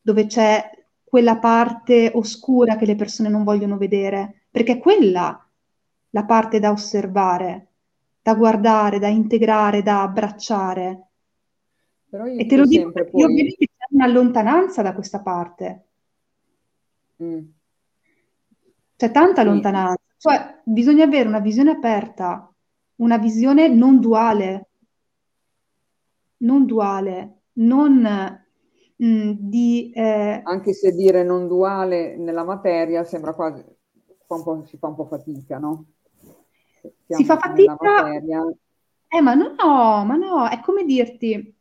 [0.01, 0.71] dove c'è
[1.05, 5.45] quella parte oscura che le persone non vogliono vedere, perché è quella
[6.11, 7.68] la parte da osservare,
[8.22, 11.11] da guardare, da integrare, da abbracciare
[12.11, 13.20] e te lo dico poi...
[13.20, 15.84] io vedo che c'è un'allontananza da questa parte.
[17.22, 17.44] Mm.
[18.96, 19.46] C'è tanta sì.
[19.46, 20.02] lontananza.
[20.16, 22.52] Cioè, bisogna avere una visione aperta,
[22.96, 24.68] una visione non duale,
[26.38, 28.42] non duale, non
[29.02, 29.92] mm, di...
[29.94, 30.40] Eh...
[30.42, 33.64] Anche se dire non duale nella materia sembra quasi...
[34.26, 35.86] Fa un si fa un po' fatica, no?
[37.16, 37.76] Si fa fatica...
[39.12, 41.54] Eh, ma no, ma no, è come dirti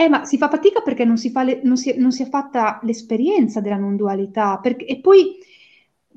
[0.00, 2.28] eh, ma si fa fatica perché non si, fa le, non si, non si è
[2.28, 4.58] fatta l'esperienza della non dualità.
[4.58, 5.38] Perché, e poi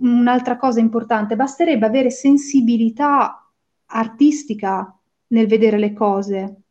[0.01, 3.51] un'altra cosa importante, basterebbe avere sensibilità
[3.87, 4.95] artistica
[5.29, 6.61] nel vedere le cose.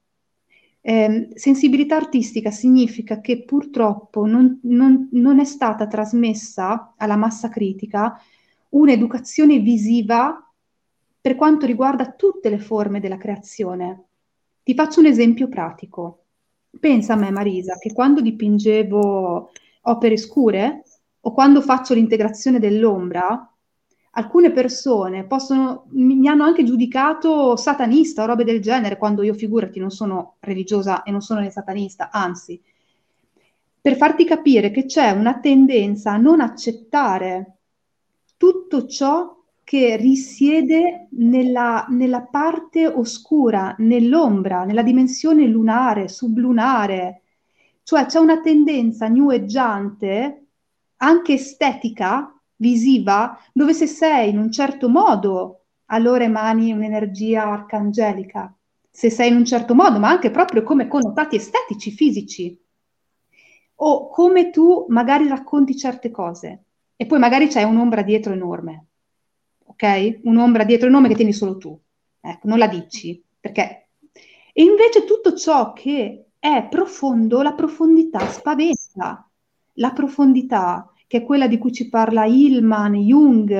[0.80, 8.18] Eh, sensibilità artistica significa che purtroppo non, non, non, è stata trasmessa alla massa critica
[8.68, 10.49] un'educazione visiva
[11.20, 14.04] per quanto riguarda tutte le forme della creazione.
[14.62, 16.24] Ti faccio un esempio pratico.
[16.78, 19.50] Pensa a me, Marisa, che quando dipingevo
[19.82, 20.82] opere scure
[21.20, 23.50] o quando faccio l'integrazione dell'ombra,
[24.12, 29.78] alcune persone possono, mi hanno anche giudicato satanista o robe del genere, quando io figurati
[29.78, 32.60] non sono religiosa e non sono né satanista, anzi,
[33.80, 37.56] per farti capire che c'è una tendenza a non accettare
[38.36, 39.39] tutto ciò
[39.70, 47.22] che risiede nella, nella parte oscura, nell'ombra, nella dimensione lunare, sublunare.
[47.84, 50.46] Cioè c'è una tendenza neweggiante,
[50.96, 58.52] anche estetica, visiva, dove se sei in un certo modo, allora emani un'energia arcangelica.
[58.90, 62.60] Se sei in un certo modo, ma anche proprio come connotati estetici, fisici.
[63.76, 66.64] O come tu magari racconti certe cose
[66.96, 68.86] e poi magari c'è un'ombra dietro enorme
[69.80, 70.20] ok?
[70.24, 71.78] Un'ombra dietro il nome che tieni solo tu.
[72.20, 73.86] Ecco, non la dici, perché...
[74.52, 79.26] E invece tutto ciò che è profondo, la profondità spaventa.
[79.74, 83.52] La profondità, che è quella di cui ci parla Hillman, Jung,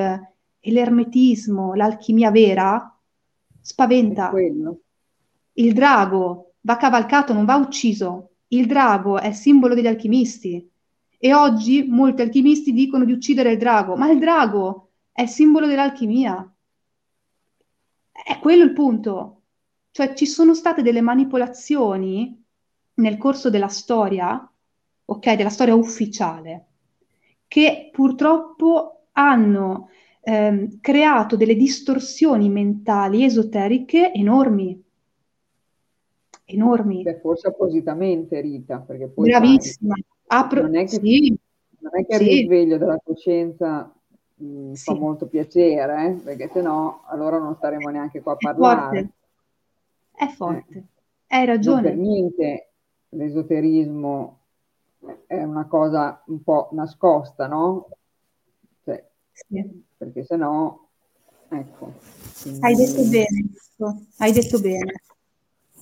[0.59, 2.95] e l'ermetismo, l'alchimia vera,
[3.59, 4.31] spaventa.
[5.53, 8.31] Il drago va cavalcato, non va ucciso.
[8.49, 10.69] Il drago è simbolo degli alchimisti.
[11.17, 16.53] E oggi molti alchimisti dicono di uccidere il drago, ma il drago è simbolo dell'alchimia.
[18.11, 19.41] È quello il punto.
[19.91, 22.41] Cioè ci sono state delle manipolazioni
[22.95, 24.49] nel corso della storia,
[25.05, 26.65] ok, della storia ufficiale,
[27.47, 29.89] che purtroppo hanno
[30.21, 34.81] ehm, creato delle distorsioni mentali esoteriche enormi.
[36.45, 37.01] Enormi.
[37.01, 39.29] Beh, forse appositamente, Rita, perché poi...
[39.29, 39.93] Bravissima.
[39.93, 40.61] Sai, Apro...
[40.61, 41.37] non è che, sì.
[41.79, 42.23] non è che sì.
[42.23, 43.93] il risveglio della coscienza
[44.41, 44.83] mh, sì.
[44.83, 49.09] fa molto piacere, perché se no allora non staremo neanche qua a parlare.
[50.13, 50.83] È forte, eh.
[51.27, 51.81] hai ragione.
[51.81, 52.69] Non per niente
[53.09, 54.39] l'esoterismo
[55.25, 57.87] è una cosa un po' nascosta, no?
[58.83, 59.83] Cioè, sì.
[59.97, 60.87] Perché se no,
[61.49, 61.93] ecco.
[62.41, 62.59] Quindi...
[62.65, 63.49] Hai detto bene,
[64.17, 65.01] hai detto bene,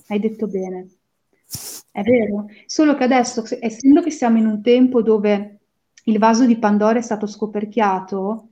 [0.08, 0.88] hai detto bene.
[1.92, 5.58] È vero, solo che adesso, essendo che siamo in un tempo dove
[6.04, 8.49] il vaso di Pandora è stato scoperchiato,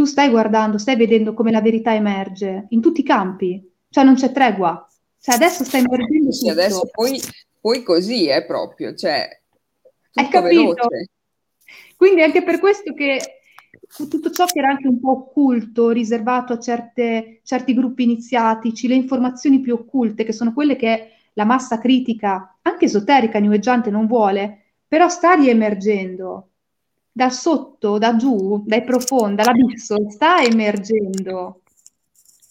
[0.00, 4.14] tu stai guardando, stai vedendo come la verità emerge in tutti i campi, cioè non
[4.14, 4.88] c'è tregua.
[5.20, 7.20] Cioè adesso sta emergendo sì, adesso poi,
[7.60, 9.28] poi così è proprio, cioè
[10.14, 10.62] Hai capito?
[10.62, 11.10] Veloce.
[11.96, 13.40] Quindi anche per questo che
[14.08, 18.94] tutto ciò che era anche un po' occulto, riservato a certe, certi gruppi iniziatici, le
[18.94, 24.76] informazioni più occulte, che sono quelle che la massa critica, anche esoterica, neweggiante, non vuole,
[24.88, 26.49] però sta riemergendo
[27.20, 31.60] da sotto, da giù, dai profondi, dall'abisso, sta emergendo.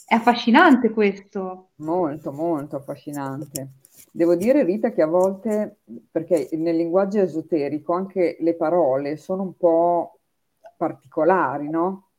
[0.06, 1.70] È affascinante questo.
[1.78, 3.70] Molto, molto affascinante.
[4.12, 5.78] Devo dire, Rita, che a volte,
[6.12, 10.20] perché nel linguaggio esoterico anche le parole sono un po'
[10.78, 12.10] particolari, no?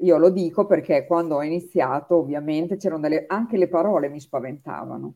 [0.00, 5.14] Io lo dico perché quando ho iniziato, ovviamente, c'erano delle, anche le parole mi spaventavano,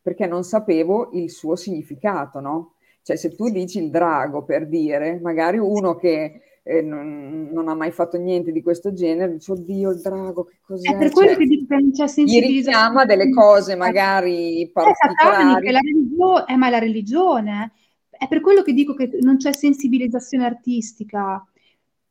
[0.00, 2.71] perché non sapevo il suo significato, no?
[3.02, 7.74] Cioè, se tu dici il drago per dire, magari uno che eh, non, non, ha
[7.74, 10.92] mai fatto niente di questo genere, dice, oddio, il drago, che cos'è?
[10.92, 12.46] È per quello cioè, che dico che non c'è sensibilità.
[12.46, 15.66] Gli richiama delle cose magari particolari.
[15.66, 17.72] È la religione, eh, ma è la religione.
[18.08, 21.44] È per quello che dico che non c'è sensibilizzazione artistica.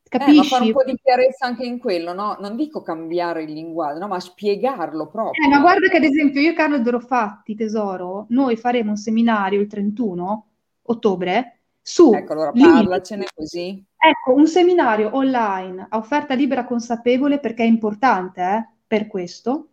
[0.03, 0.33] Capisci?
[0.33, 2.35] Eh, ma fare un po' di chiarezza anche in quello, no?
[2.41, 4.07] Non dico cambiare il linguaggio, no?
[4.07, 5.45] ma spiegarlo proprio.
[5.45, 9.61] Eh, ma guarda che ad esempio io e Carlo Dorofatti, tesoro, noi faremo un seminario
[9.61, 10.47] il 31
[10.91, 12.11] ottobre su...
[12.13, 13.83] Ecco, allora parlacene così.
[13.97, 19.67] Ecco, un seminario online a offerta libera consapevole perché è importante eh, per questo.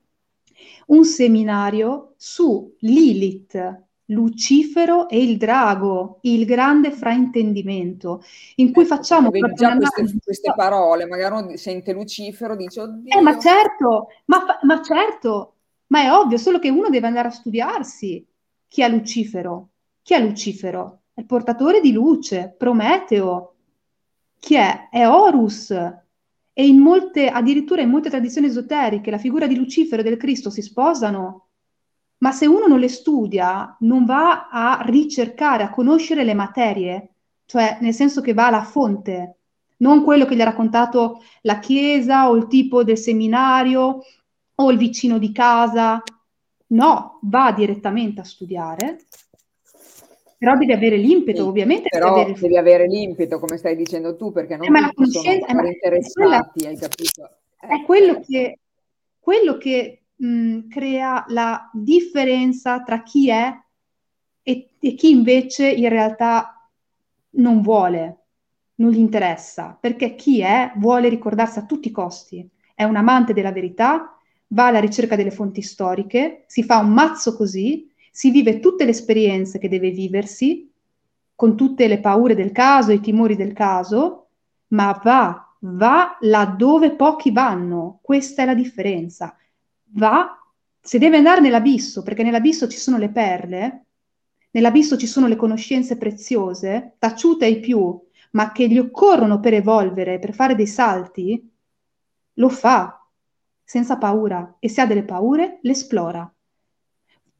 [0.87, 8.23] Un seminario su Lilith, Lucifero e il drago, il grande fraintendimento,
[8.57, 13.19] in cui ecco, facciamo vedi già queste, queste, parole, magari uno sente Lucifero, dice oddio.
[13.19, 15.55] Eh, ma certo, ma, ma certo,
[15.89, 18.27] ma è ovvio, solo che uno deve andare a studiarsi
[18.67, 19.69] chi è Lucifero.
[20.03, 20.98] Chi è Lucifero?
[21.19, 23.55] È portatore di luce, Prometeo.
[24.39, 24.89] Chi è?
[24.89, 25.73] È Horus.
[25.73, 30.49] E in molte, addirittura in molte tradizioni esoteriche, la figura di Lucifero e del Cristo
[30.49, 31.49] si sposano
[32.19, 37.15] ma se uno non le studia, non va a ricercare, a conoscere le materie,
[37.47, 39.39] cioè nel senso che va alla fonte,
[39.79, 44.03] non quello che gli ha raccontato la chiesa o il tipo del seminario
[44.55, 46.01] o il vicino di casa.
[46.69, 49.01] No, va direttamente a studiare,
[50.39, 51.89] però devi avere l'impeto, sì, ovviamente.
[51.89, 52.41] Però devi avere...
[52.41, 52.87] devi avere...
[52.87, 56.49] l'impeto, come stai dicendo tu, perché non eh, tutti sono eh, interessati, quella...
[56.69, 57.31] hai capito?
[57.59, 58.25] È eh, quello ecco.
[58.29, 58.59] che,
[59.19, 63.53] quello che mh, crea la differenza tra chi è
[64.43, 66.71] e, e chi invece in realtà
[67.31, 68.19] non vuole,
[68.77, 73.33] non gli interessa, perché chi è vuole ricordarsi a tutti i costi, è un amante
[73.33, 74.17] della verità,
[74.49, 78.91] va alla ricerca delle fonti storiche, si fa un mazzo così, si vive tutte le
[78.91, 80.69] esperienze che deve viversi,
[81.37, 84.31] con tutte le paure del caso, i timori del caso,
[84.69, 88.01] ma va, va laddove pochi vanno.
[88.03, 89.37] Questa è la differenza
[89.93, 90.37] va,
[90.81, 93.85] se deve andare nell'abisso, perché nell'abisso ci sono le perle,
[94.51, 97.99] nell'abisso ci sono le conoscenze preziose, taciute ai più,
[98.33, 101.51] ma che gli occorrono per evolvere, per fare dei salti,
[102.35, 103.07] lo fa
[103.65, 106.31] senza paura e se ha delle paure le esplora.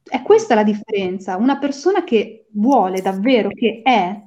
[0.09, 1.37] È questa la differenza.
[1.37, 4.23] Una persona che vuole davvero, che è,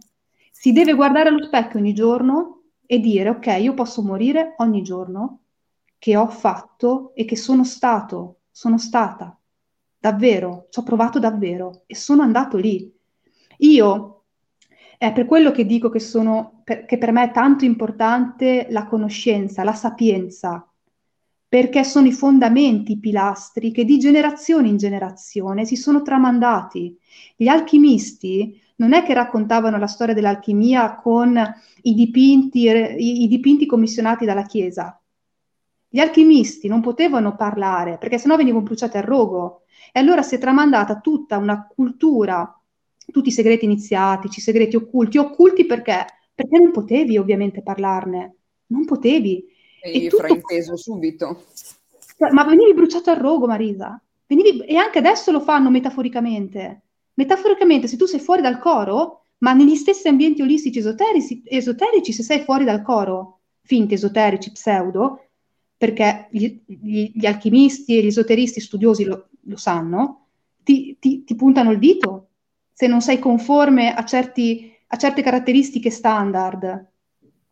[0.51, 5.41] si deve guardare allo specchio ogni giorno e dire ok, io posso morire ogni giorno,
[5.99, 9.37] che ho fatto e che sono stato, sono stata.
[9.99, 12.93] Davvero, ci ho provato davvero e sono andato lì.
[13.59, 14.25] Io
[14.99, 18.87] è per quello che dico che, sono, per, che per me è tanto importante la
[18.87, 20.72] conoscenza, la sapienza,
[21.53, 26.99] perché sono i fondamenti, i pilastri che di generazione in generazione si sono tramandati.
[27.37, 31.39] Gli alchimisti non è che raccontavano la storia dell'alchimia con
[31.83, 34.99] i dipinti, i, dipinti commissionati dalla Chiesa,
[35.91, 39.65] gli alchimisti non potevano parlare perché sennò venivano bruciati al rogo.
[39.93, 42.59] E allora si è tramandata tutta una cultura,
[43.13, 46.07] tutti i segreti iniziatici, i segreti occulti, occulti perché?
[46.35, 48.37] Perché non potevi ovviamente parlarne,
[48.69, 49.52] non potevi.
[49.83, 51.45] E, e frainteso subito.
[52.31, 54.01] Ma venivi bruciato al rogo, Marisa.
[54.27, 54.61] Venivi...
[54.61, 56.83] E anche adesso lo fanno metaforicamente.
[57.15, 62.23] Metaforicamente, se tu sei fuori dal coro, ma negli stessi ambienti olistici esoterici, esoterici se
[62.23, 65.27] sei fuori dal coro, finti esoterici, pseudo,
[65.77, 70.29] perché gli, gli, gli alchimisti e gli esoteristi studiosi lo, lo sanno,
[70.63, 72.29] ti, ti, ti, puntano il dito
[72.73, 76.87] se non sei conforme a, certi, a certe caratteristiche standard,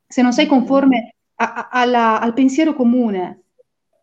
[0.07, 1.16] se non sei conforme
[1.70, 3.43] alla, al pensiero comune.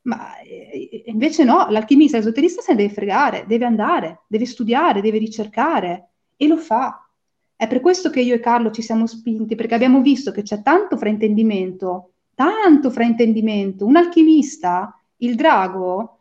[0.04, 5.18] Ma eh, invece no, l'alchimista, l'esoterista se ne deve fregare, deve andare, deve studiare, deve
[5.18, 7.08] ricercare e lo fa.
[7.56, 10.62] È per questo che io e Carlo ci siamo spinti, perché abbiamo visto che c'è
[10.62, 13.84] tanto fraintendimento tanto fraintendimento.
[13.84, 16.20] Un alchimista, il drago,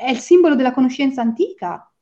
[0.00, 1.92] è il simbolo della conoscenza antica.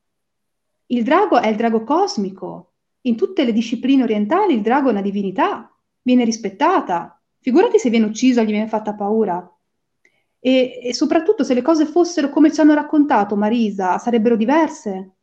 [0.86, 2.74] Il drago è il drago cosmico.
[3.00, 7.11] In tutte le discipline orientali il drago è una divinità, viene rispettata.
[7.42, 9.44] Figurati se viene ucciso gli viene fatta paura.
[10.38, 15.16] E, e, soprattutto se le cose fossero come ci hanno raccontato Marisa, sarebbero diverse.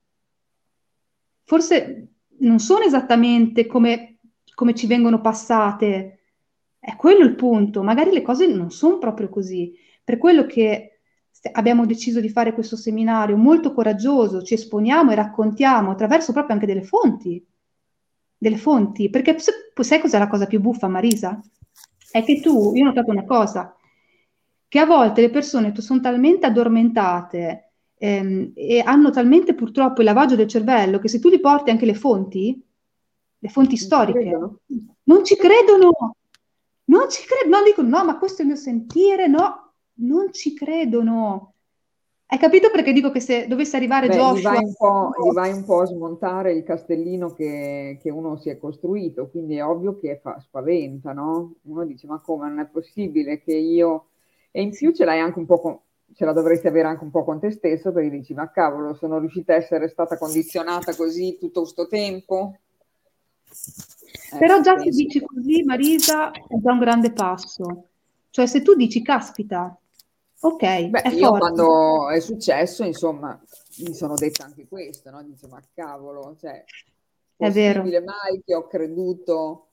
[1.45, 2.07] Forse
[2.39, 4.19] non sono esattamente come,
[4.53, 6.19] come ci vengono passate,
[6.77, 10.99] è quello il punto, magari le cose non sono proprio così, per quello che
[11.53, 16.67] abbiamo deciso di fare questo seminario molto coraggioso, ci esponiamo e raccontiamo attraverso proprio anche
[16.67, 17.45] delle fonti,
[18.37, 21.41] delle fonti, perché sai cos'è la cosa più buffa, Marisa?
[22.11, 23.75] È che tu, io ho notato una cosa,
[24.67, 30.35] che a volte le persone sono talmente addormentate ehm, e hanno talmente purtroppo il lavaggio
[30.35, 32.63] del cervello che se tu gli porti anche le fonti,
[33.39, 34.37] le fonti storiche,
[35.03, 36.15] non ci credono,
[36.85, 40.53] non ci credono, no, dicono no, ma questo è il mio sentire, no, non ci
[40.53, 41.53] credono.
[42.31, 44.37] Hai capito perché dico che se dovesse arrivare Beh, Joshua...
[44.37, 48.37] Gli vai, un po', gli vai un po' a smontare il castellino che, che, uno
[48.37, 51.55] si è costruito, quindi è ovvio che fa, spaventa, no?
[51.63, 54.09] Uno dice, ma come, non è possibile che io...
[54.51, 55.79] E in più ce l'hai anche un po' con,
[56.13, 59.19] ce la dovresti avere anche un po' con te stesso perché dici ma cavolo sono
[59.19, 62.57] riuscita a essere stata condizionata così tutto questo tempo?
[64.37, 67.85] Però eh, già se dici così Marisa è già un grande passo.
[68.29, 69.75] Cioè se tu dici caspita
[70.41, 71.39] ok Beh, io forte.
[71.39, 73.39] quando è successo insomma
[73.79, 75.23] mi sono detta anche questo no?
[75.23, 76.63] dice ma cavolo cioè
[77.35, 79.67] è vero mai che ho creduto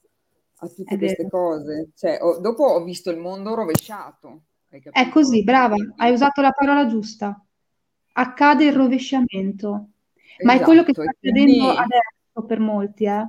[0.59, 1.29] a tutte è queste vero.
[1.29, 4.43] cose cioè, ho, dopo ho visto il mondo rovesciato
[4.91, 7.41] è così, brava, hai usato la parola giusta.
[8.13, 9.89] Accade il rovesciamento,
[10.43, 11.79] ma è quello che sta esatto, accadendo quindi...
[11.79, 13.29] adesso per molti, eh.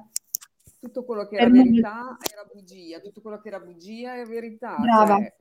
[0.80, 4.78] Tutto quello che era verità era bugia, tutto quello che era bugia è verità.
[4.78, 5.18] Brava.
[5.18, 5.36] Cioè,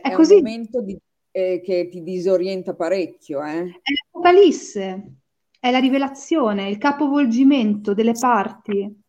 [0.00, 0.98] è, è un momento di,
[1.30, 3.42] eh, che ti disorienta parecchio.
[3.42, 3.80] Eh.
[3.82, 5.16] È l'apocalisse,
[5.58, 9.00] è la rivelazione, il capovolgimento delle parti.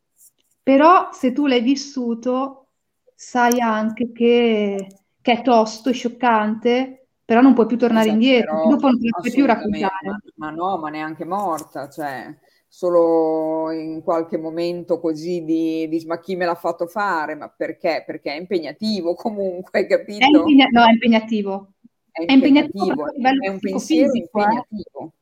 [0.62, 2.68] Però se tu l'hai vissuto,
[3.16, 4.88] sai anche che
[5.24, 9.10] che è tosto e scioccante, però non puoi più tornare esatto, indietro, dopo non ti
[9.10, 9.94] puoi più raccontare.
[10.04, 12.36] Ma, ma, no, ma neanche morta, cioè
[12.68, 18.04] solo in qualche momento così di, di ma chi me l'ha fatto fare, ma perché?
[18.06, 20.26] Perché è impegnativo comunque, capito?
[20.26, 21.74] È impegna- no, è impegnativo.
[22.12, 24.18] È impegnativo, è, impegnativo, è un pensiero eh.
[24.18, 25.00] impegnativo.
[25.04, 25.22] Eh?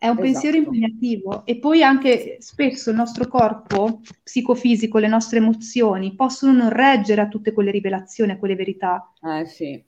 [0.00, 0.20] È un esatto.
[0.22, 6.70] pensiero impegnativo e poi anche spesso il nostro corpo psicofisico, le nostre emozioni possono non
[6.70, 9.12] reggere a tutte quelle rivelazioni, a quelle verità.
[9.22, 9.82] Eh sì.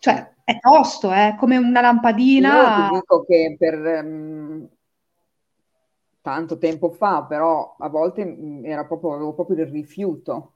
[0.00, 1.36] Cioè, è tosto, è eh?
[1.36, 2.54] come una lampadina.
[2.54, 4.66] Io ti dico che per um,
[6.22, 10.54] tanto tempo fa, però a volte mm, proprio, avevo proprio il rifiuto.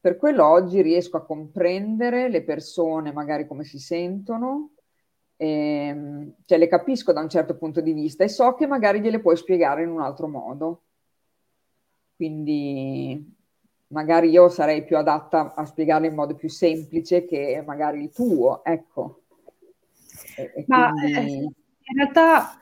[0.00, 4.74] Per quello oggi riesco a comprendere le persone, magari come si sentono,
[5.36, 9.18] eh, cioè le capisco da un certo punto di vista e so che magari gliele
[9.18, 10.82] puoi spiegare in un altro modo.
[12.14, 13.33] Quindi
[13.94, 18.64] magari io sarei più adatta a spiegarle in modo più semplice che magari il tuo,
[18.64, 19.22] ecco.
[20.36, 21.12] E, e Ma quindi...
[21.12, 21.42] eh,
[21.86, 22.60] in realtà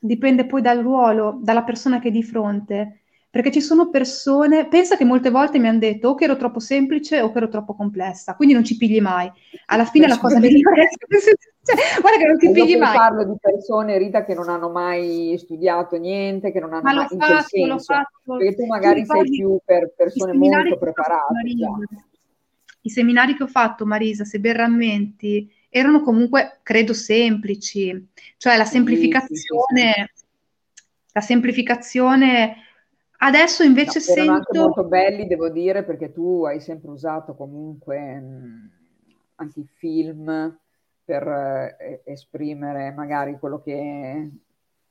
[0.00, 3.01] dipende poi dal ruolo, dalla persona che è di fronte.
[3.32, 6.60] Perché ci sono persone, pensa che molte volte mi hanno detto o che ero troppo
[6.60, 9.32] semplice o che ero troppo complessa, quindi non ci pigli mai.
[9.68, 10.90] Alla fine la cosa migliore
[11.64, 12.94] cioè, guarda che non ti pigli mai.
[12.94, 17.06] parlo di persone, Rita, che non hanno mai studiato niente, che non hanno Ma mai...
[17.08, 18.36] Fatto, l'ho fatto.
[18.36, 21.32] Perché tu magari sei più per persone molto preparate.
[22.82, 28.08] I seminari che ho fatto, Marisa, se ben rammenti, erano comunque, credo, semplici.
[28.36, 29.92] Cioè la semplificazione...
[29.94, 30.20] Sì, sì, sì,
[31.14, 32.56] la semplificazione
[33.24, 34.32] Adesso invece no, sento...
[34.32, 38.70] anche molto belli, devo dire, perché tu hai sempre usato comunque mh,
[39.36, 40.58] anche i film
[41.04, 44.28] per eh, esprimere magari quello che,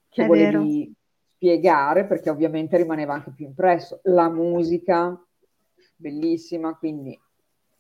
[0.08, 0.92] che volevi vero.
[1.36, 4.00] spiegare, perché ovviamente rimaneva anche più impresso.
[4.04, 5.22] La musica,
[5.98, 7.20] bellissima, quindi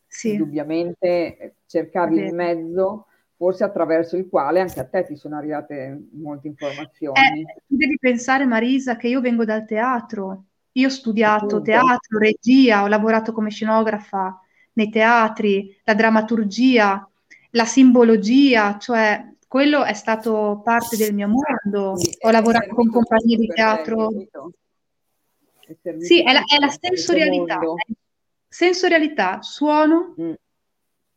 [0.05, 0.31] sì.
[0.31, 3.05] indubbiamente eh, cercavi il mezzo
[3.41, 7.41] forse attraverso il quale anche a te ti sono arrivate molte informazioni.
[7.41, 10.43] Eh, devi pensare, Marisa, che io vengo dal teatro.
[10.73, 11.63] Io ho studiato Appunto.
[11.63, 14.39] teatro, regia, ho lavorato come scenografa
[14.73, 17.09] nei teatri, la drammaturgia,
[17.49, 21.97] la simbologia, cioè quello è stato parte del mio mondo.
[21.97, 24.11] Sì, ho lavorato con compagnie di teatro.
[25.97, 27.59] Sì, è la, è la sensorialità.
[28.47, 30.33] Sensorialità, suono, mm.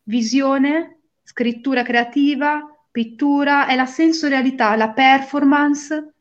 [0.04, 6.14] visione, scrittura creativa, pittura, è la sensorialità, la performance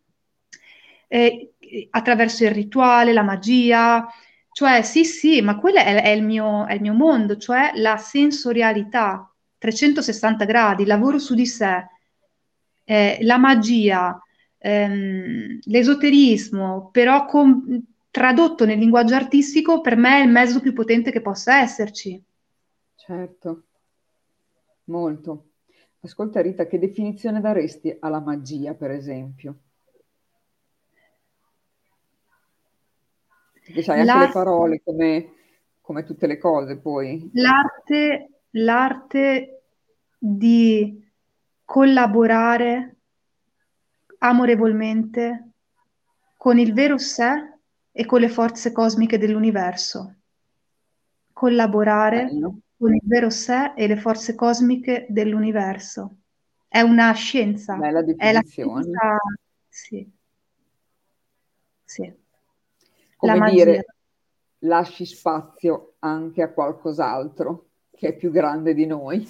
[1.08, 1.54] eh,
[1.92, 4.08] attraverso il rituale, la magia.
[4.52, 7.98] Cioè, sì, sì, ma quello è, è, il mio, è il mio mondo, cioè la
[7.98, 11.88] sensorialità, 360 gradi, lavoro su di sé,
[12.86, 14.20] eh, la magia,
[14.58, 21.12] ehm, l'esoterismo, però con, tradotto nel linguaggio artistico, per me è il mezzo più potente
[21.12, 22.22] che possa esserci.
[22.96, 23.64] Certo.
[24.86, 25.52] Molto.
[26.02, 29.60] Ascolta Rita, che definizione daresti alla magia, per esempio?
[33.54, 35.34] Perché sai, anche le parole, come,
[35.80, 37.30] come tutte le cose poi.
[37.34, 39.62] L'arte, l'arte
[40.18, 41.10] di
[41.64, 42.98] collaborare
[44.18, 45.52] amorevolmente
[46.36, 47.58] con il vero sé
[47.92, 50.16] e con le forze cosmiche dell'universo.
[51.32, 52.58] Collaborare Bello.
[52.84, 56.18] Con il vero sé e le forze cosmiche dell'universo.
[56.68, 57.78] È una scienza.
[57.78, 59.18] Bella è la scienza,
[59.70, 60.12] sì.
[61.86, 62.14] Sì.
[63.16, 63.86] Come dire,
[64.60, 69.26] lasci spazio anche a qualcos'altro che è più grande di noi.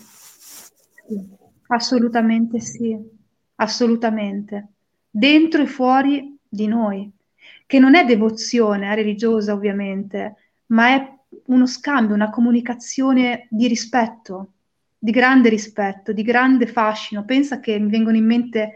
[1.67, 2.97] Assolutamente sì,
[3.55, 4.69] assolutamente.
[5.11, 7.11] Dentro e fuori di noi,
[7.67, 10.37] che non è devozione è religiosa ovviamente,
[10.67, 14.53] ma è uno scambio, una comunicazione di rispetto,
[14.97, 17.25] di grande rispetto, di grande fascino.
[17.25, 18.73] Pensa che mi mente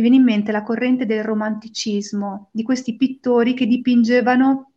[0.00, 4.72] mi viene in mente la corrente del romanticismo, di questi pittori che dipingevano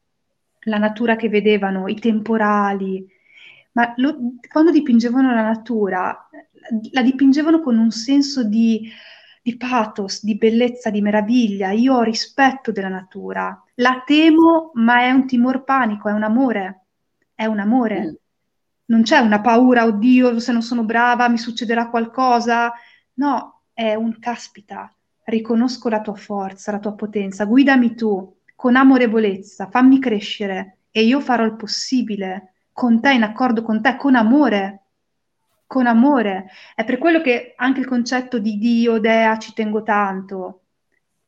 [0.66, 3.08] la natura che vedevano, i temporali,
[3.74, 4.18] ma lo,
[4.50, 6.30] quando dipingevano la natura,
[6.92, 8.90] la dipingevano con un senso di,
[9.42, 11.72] di pathos, di bellezza, di meraviglia.
[11.72, 16.83] Io ho rispetto della natura, la temo, ma è un timor panico, è un amore,
[17.44, 18.02] è un amore.
[18.02, 18.14] Mm.
[18.86, 22.72] Non c'è una paura, oddio, se non sono brava mi succederà qualcosa.
[23.16, 24.94] No, è un caspita,
[25.26, 31.20] riconosco la tua forza, la tua potenza, guidami tu con amorevolezza, fammi crescere e io
[31.20, 34.80] farò il possibile con te, in accordo con te, con amore.
[35.66, 36.48] Con amore.
[36.76, 40.62] È per quello che anche il concetto di Dio, Dea, ci tengo tanto,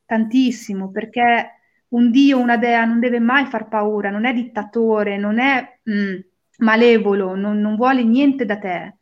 [0.05, 1.55] tantissimo, perché
[1.89, 6.15] un Dio, una Dea non deve mai far paura, non è dittatore, non è mm,
[6.59, 8.95] malevolo, non, non, vuole niente da te.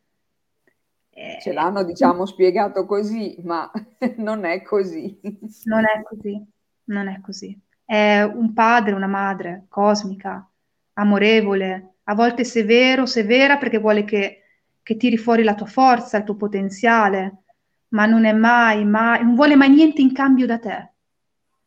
[1.10, 3.70] Eh, Ce l'hanno, diciamo, spiegato così, ma
[4.16, 5.18] non è così.
[5.64, 6.44] Non è così,
[6.84, 7.58] non è così.
[7.84, 10.48] È un padre, una madre cosmica,
[10.94, 14.42] amorevole, a volte severo, severa perché vuole che,
[14.82, 17.44] che tiri fuori la tua forza, il tuo potenziale,
[17.88, 20.93] ma non è mai, mai, non vuole mai niente in cambio da te.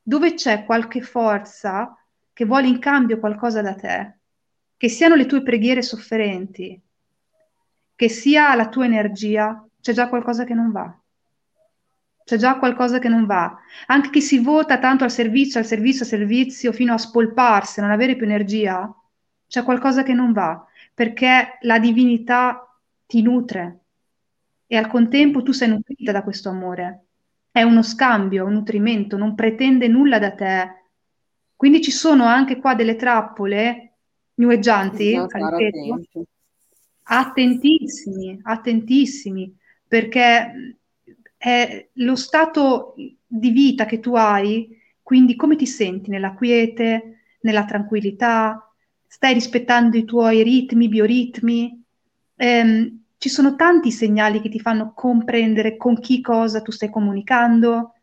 [0.08, 1.94] Dove c'è qualche forza
[2.32, 4.20] che vuole in cambio qualcosa da te,
[4.78, 6.82] che siano le tue preghiere sofferenti,
[7.94, 10.98] che sia la tua energia, c'è già qualcosa che non va.
[12.24, 13.54] C'è già qualcosa che non va.
[13.88, 17.92] Anche chi si vota tanto al servizio, al servizio, al servizio, fino a spolparsi, non
[17.92, 18.90] avere più energia,
[19.46, 22.66] c'è qualcosa che non va, perché la divinità
[23.06, 23.80] ti nutre
[24.68, 27.07] e al contempo tu sei nutrita da questo amore.
[27.58, 30.90] È uno scambio, un nutrimento, non pretende nulla da te.
[31.56, 33.94] Quindi ci sono anche qua delle trappole
[34.36, 35.16] neweggianti,
[37.02, 40.78] attentissimi, attentissimi, perché
[41.36, 42.94] è lo stato
[43.26, 46.12] di vita che tu hai, quindi come ti senti?
[46.12, 48.72] Nella quiete, nella tranquillità,
[49.08, 51.84] stai rispettando i tuoi ritmi, bioritmi.
[52.36, 57.94] Ehm, ci sono tanti segnali che ti fanno comprendere con chi cosa tu stai comunicando,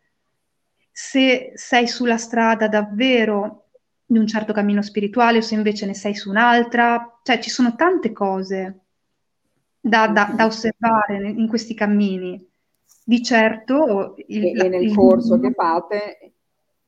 [0.91, 3.67] se sei sulla strada davvero
[4.05, 7.75] di un certo cammino spirituale o se invece ne sei su un'altra, cioè ci sono
[7.75, 8.79] tante cose
[9.79, 12.47] da, da, da osservare in questi cammini.
[13.07, 16.34] Di certo, il, e, e nel il, corso che fate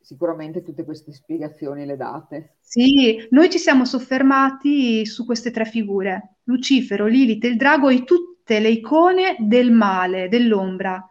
[0.08, 2.56] sicuramente tutte queste spiegazioni le date.
[2.62, 8.60] Sì, noi ci siamo soffermati su queste tre figure, Lucifero, Lilith, il drago e tutte
[8.60, 11.06] le icone del male, dell'ombra.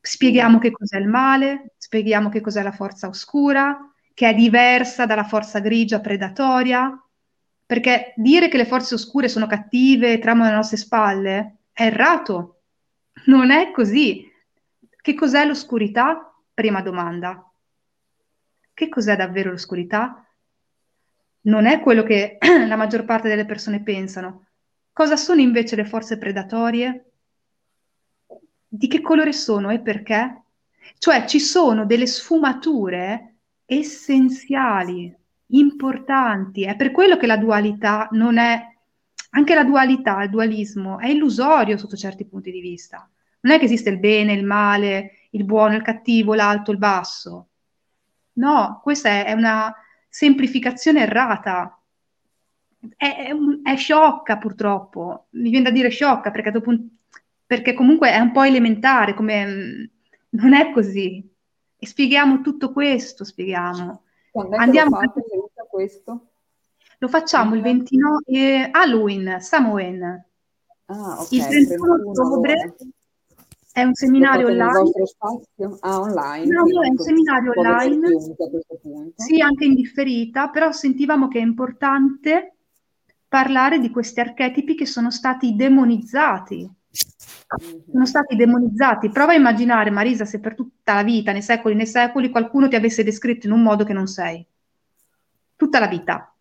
[0.00, 5.24] Spieghiamo che cos'è il male, spieghiamo che cos'è la forza oscura, che è diversa dalla
[5.24, 6.90] forza grigia predatoria,
[7.66, 12.62] perché dire che le forze oscure sono cattive e tramano alle nostre spalle è errato.
[13.26, 14.24] Non è così.
[14.98, 16.32] Che cos'è l'oscurità?
[16.54, 17.42] Prima domanda.
[18.78, 20.24] Che cos'è davvero l'oscurità?
[21.40, 24.46] Non è quello che la maggior parte delle persone pensano.
[24.92, 27.10] Cosa sono invece le forze predatorie?
[28.68, 30.42] Di che colore sono e perché?
[30.96, 35.12] Cioè ci sono delle sfumature essenziali,
[35.46, 36.62] importanti.
[36.62, 38.62] È per quello che la dualità non è,
[39.30, 43.10] anche la dualità, il dualismo, è illusorio sotto certi punti di vista.
[43.40, 47.47] Non è che esiste il bene, il male, il buono, il cattivo, l'alto, il basso.
[48.38, 49.74] No, questa è, è una
[50.08, 51.80] semplificazione errata.
[52.96, 53.32] È, è,
[53.62, 56.88] è, sciocca purtroppo, mi viene da dire sciocca perché, dopo un,
[57.44, 59.84] perché comunque è un po' elementare, come mm,
[60.30, 61.28] non è così.
[61.80, 64.02] E spieghiamo tutto questo, spieghiamo.
[64.30, 65.22] Quando Andiamo lo fate,
[65.68, 66.26] questo?
[66.98, 70.24] Lo facciamo il 29 eh, Halloween, Samhain.
[70.86, 72.76] Ah, okay, il 31 ottobre
[73.80, 74.90] è un seminario online.
[75.80, 76.46] Ah, online.
[76.46, 78.08] No, no, è un seminario online.
[79.14, 82.54] Sì, anche in differita, però sentivamo che è importante
[83.28, 86.70] parlare di questi archetipi che sono stati demonizzati
[87.90, 89.10] sono stati demonizzati.
[89.10, 92.76] Prova a immaginare, Marisa, se per tutta la vita, nei secoli nei secoli, qualcuno ti
[92.76, 94.44] avesse descritto in un modo che non sei.
[95.56, 96.32] Tutta la vita.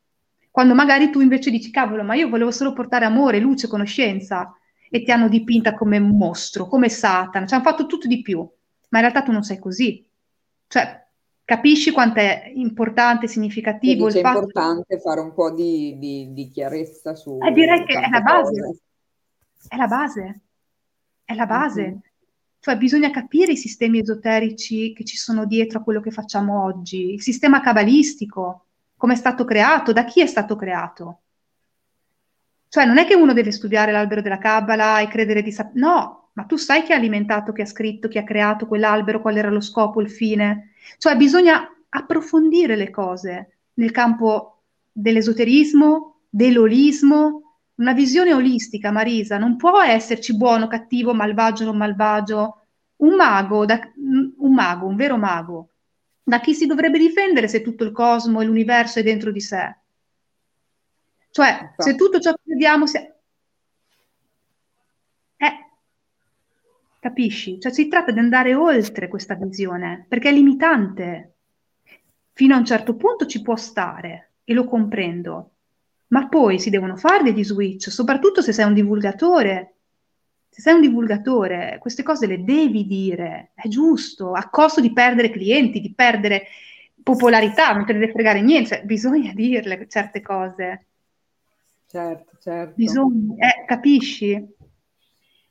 [0.52, 4.57] Quando magari tu invece dici, cavolo, ma io volevo solo portare amore, luce, conoscenza,
[4.90, 8.40] e ti hanno dipinta come un mostro, come Satana, ci hanno fatto tutto di più,
[8.90, 10.06] ma in realtà tu non sei così.
[10.68, 11.06] Cioè,
[11.44, 14.28] capisci quanto è importante, significativo il fatto...
[14.28, 17.38] È importante fare un po' di, di, di chiarezza su...
[17.42, 18.62] Eh, direi che è la base.
[18.62, 18.80] Cose.
[19.68, 20.42] È la base.
[21.24, 21.82] È la base.
[21.82, 21.98] Mm-hmm.
[22.60, 27.14] Cioè bisogna capire i sistemi esoterici che ci sono dietro a quello che facciamo oggi,
[27.14, 28.66] il sistema cabalistico,
[28.98, 31.22] come è stato creato, da chi è stato creato.
[32.70, 36.30] Cioè non è che uno deve studiare l'albero della Cabala e credere di sapere, no,
[36.34, 39.50] ma tu sai chi ha alimentato, chi ha scritto, chi ha creato quell'albero, qual era
[39.50, 40.72] lo scopo, il fine.
[40.98, 44.62] Cioè bisogna approfondire le cose nel campo
[44.92, 47.42] dell'esoterismo, dell'olismo,
[47.76, 52.62] una visione olistica, Marisa, non può esserci buono, cattivo, malvagio, non malvagio.
[52.98, 55.70] Un mago, da, un mago, un vero mago,
[56.24, 59.76] da chi si dovrebbe difendere se tutto il cosmo e l'universo è dentro di sé?
[61.38, 62.88] Cioè, se tutto ciò che vediamo...
[62.88, 62.98] Si...
[65.38, 65.52] Eh,
[67.00, 67.60] capisci?
[67.60, 71.36] Cioè, si tratta di andare oltre questa visione, perché è limitante.
[72.34, 75.52] Fino a un certo punto ci può stare, e lo comprendo,
[76.08, 79.76] ma poi si devono fare degli switch, soprattutto se sei un divulgatore.
[80.50, 85.30] Se sei un divulgatore, queste cose le devi dire, è giusto, a costo di perdere
[85.30, 86.48] clienti, di perdere
[87.04, 90.87] popolarità, non te ne deve fregare niente, cioè, bisogna dirle certe cose.
[91.88, 92.74] Certo, certo.
[92.76, 94.56] Bisogna, eh, capisci?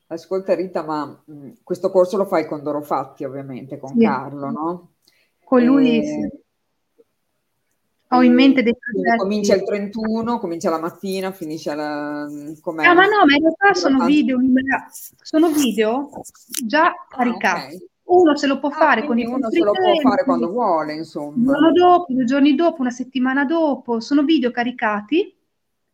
[0.07, 4.05] Ascolta Rita, ma mh, questo corso lo fai con Dorofatti ovviamente, con sì.
[4.05, 4.91] Carlo, no?
[5.43, 6.05] Con lui e...
[6.05, 6.45] sì.
[8.11, 9.17] Ho in mente dei progetti.
[9.17, 12.25] Comincia il 31, comincia la mattina, finisce la...
[12.61, 12.85] Com'è?
[12.85, 14.39] Ah, ma no, ma in realtà sono video,
[15.21, 16.09] sono video
[16.63, 17.73] già caricati.
[17.73, 17.87] Ah, okay.
[18.03, 20.93] Uno se lo può ah, fare con i uno se lo può fare quando vuole,
[20.93, 21.35] insomma.
[21.35, 25.36] Un giorno dopo, due giorni dopo, una settimana dopo, sono video caricati,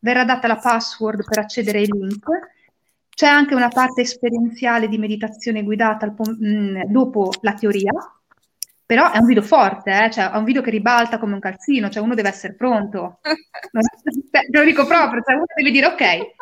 [0.04, 2.28] verrà data la password per accedere ai link.
[3.10, 7.92] C'è anche una parte esperienziale di meditazione guidata pom- mh, mm, dopo la teoria,
[8.86, 10.12] però è un video forte, eh?
[10.12, 13.20] cioè, è un video che ribalta come un calzino, cioè uno deve essere pronto.
[14.34, 16.36] Cioè, te lo dico proprio, cioè uno deve dire ok,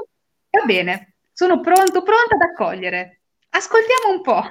[0.50, 3.20] va bene, sono pronto, pronta ad accogliere.
[3.50, 4.50] Ascoltiamo un po'.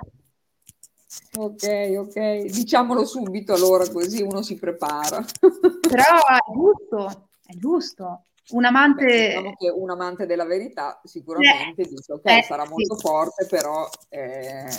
[1.39, 5.25] Ok, ok, diciamolo subito allora così uno si prepara.
[5.41, 8.25] Però è giusto, è giusto.
[8.51, 9.05] Un amante...
[9.05, 13.07] Beh, diciamo che un amante della verità sicuramente eh, dice ok, eh, sarà molto sì.
[13.07, 13.89] forte, però...
[14.09, 14.71] Eh, eh,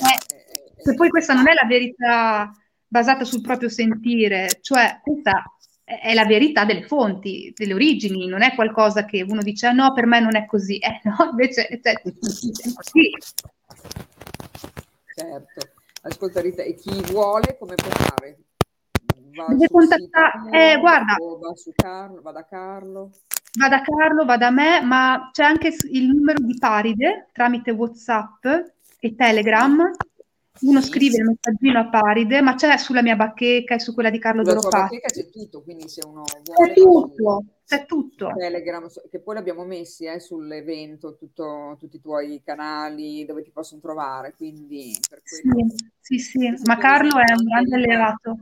[0.77, 2.51] se poi questa non è la verità
[2.87, 5.43] basata sul proprio sentire, cioè questa
[5.83, 9.93] è la verità delle fonti, delle origini, non è qualcosa che uno dice ah, no,
[9.93, 13.11] per me non è così, eh no, invece cioè, è così.
[15.15, 15.69] Certo.
[16.03, 18.39] Ascolta Rita, e chi vuole come può fare?
[19.35, 23.11] Va Deve contattare, eh, guarda, va, su Carlo, va da Carlo.
[23.59, 28.45] Va da Carlo, va da me, ma c'è anche il numero di Paride tramite WhatsApp
[28.99, 29.91] e Telegram
[30.61, 34.19] uno scrive il messaggino a Paride, ma c'è sulla mia bacheca e su quella di
[34.19, 34.95] Carlo Sulla Doropati.
[34.95, 36.73] bacheca c'è tutto, quindi se uno vuole...
[36.73, 38.33] C'è tutto, c'è tutto.
[38.37, 43.81] Telegram, che poi l'abbiamo messi eh, sull'evento, tutto, tutti i tuoi canali dove ti possono
[43.81, 44.95] trovare, quindi...
[45.09, 45.39] Per sì,
[45.99, 48.37] sì, sì, ma Carlo è un grande alleato.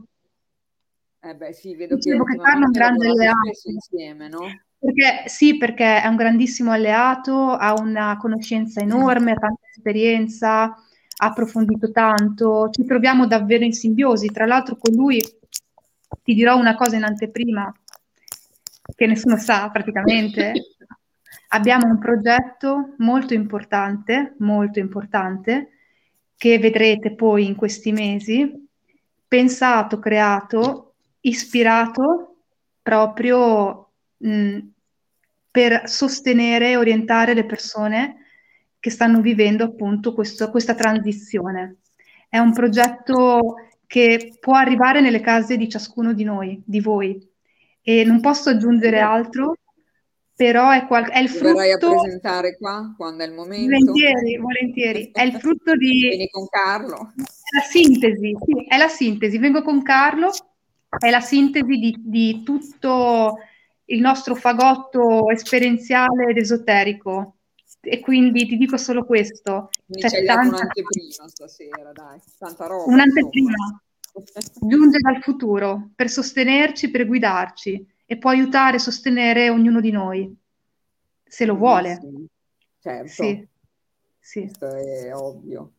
[1.22, 3.50] Eh beh, sì, vedo Dicevo che, che Carlo è un grande alleato.
[3.64, 4.46] Insieme, no?
[4.80, 10.74] Perché, sì, perché è un grandissimo alleato, ha una conoscenza enorme, ha tanta esperienza,
[11.18, 14.28] approfondito tanto, ci troviamo davvero in simbiosi.
[14.28, 15.20] Tra l'altro con lui
[16.22, 17.70] ti dirò una cosa in anteprima
[18.96, 20.52] che nessuno sa praticamente.
[21.52, 25.72] Abbiamo un progetto molto importante, molto importante,
[26.38, 28.66] che vedrete poi in questi mesi,
[29.28, 32.36] pensato, creato, ispirato
[32.80, 33.89] proprio
[34.20, 34.58] mh,
[35.50, 38.16] per sostenere e orientare le persone
[38.78, 41.76] che stanno vivendo appunto questo, questa transizione.
[42.28, 43.56] È un progetto
[43.86, 47.28] che può arrivare nelle case di ciascuno di noi, di voi.
[47.82, 49.56] E non posso aggiungere altro,
[50.34, 51.54] però è, qual- è il frutto...
[51.54, 53.64] Verrai a presentare qua quando è il momento?
[53.64, 55.10] Volentieri, volentieri.
[55.12, 56.08] È il frutto di...
[56.08, 57.12] Vieni con Carlo?
[57.16, 59.38] È la sintesi, sì, è la sintesi.
[59.38, 60.30] Vengo con Carlo,
[60.98, 63.38] è la sintesi di, di tutto
[63.90, 67.36] il nostro fagotto esperienziale ed esoterico
[67.80, 69.70] e quindi ti dico solo questo.
[69.86, 70.56] Quindi c'è tanta...
[70.56, 72.92] un'anteprima stasera, dai, tanta roba.
[72.92, 73.82] Un'anteprima.
[74.60, 80.36] Giunge dal futuro per sostenerci, per guidarci e può aiutare e sostenere ognuno di noi,
[81.24, 82.00] se lo vuole.
[82.80, 83.08] Certo.
[83.08, 83.48] Sì.
[84.18, 84.40] sì.
[84.40, 85.74] Questo è ovvio.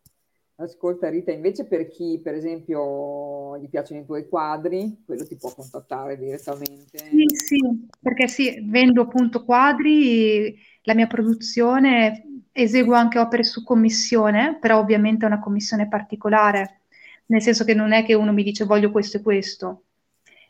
[0.63, 5.51] Ascolta Rita, invece per chi per esempio gli piacciono i tuoi quadri, quello ti può
[5.53, 6.97] contattare direttamente?
[6.97, 14.57] Sì, sì, perché sì, vendo appunto quadri, la mia produzione, eseguo anche opere su commissione,
[14.59, 16.81] però ovviamente è una commissione particolare,
[17.27, 19.83] nel senso che non è che uno mi dice voglio questo e questo.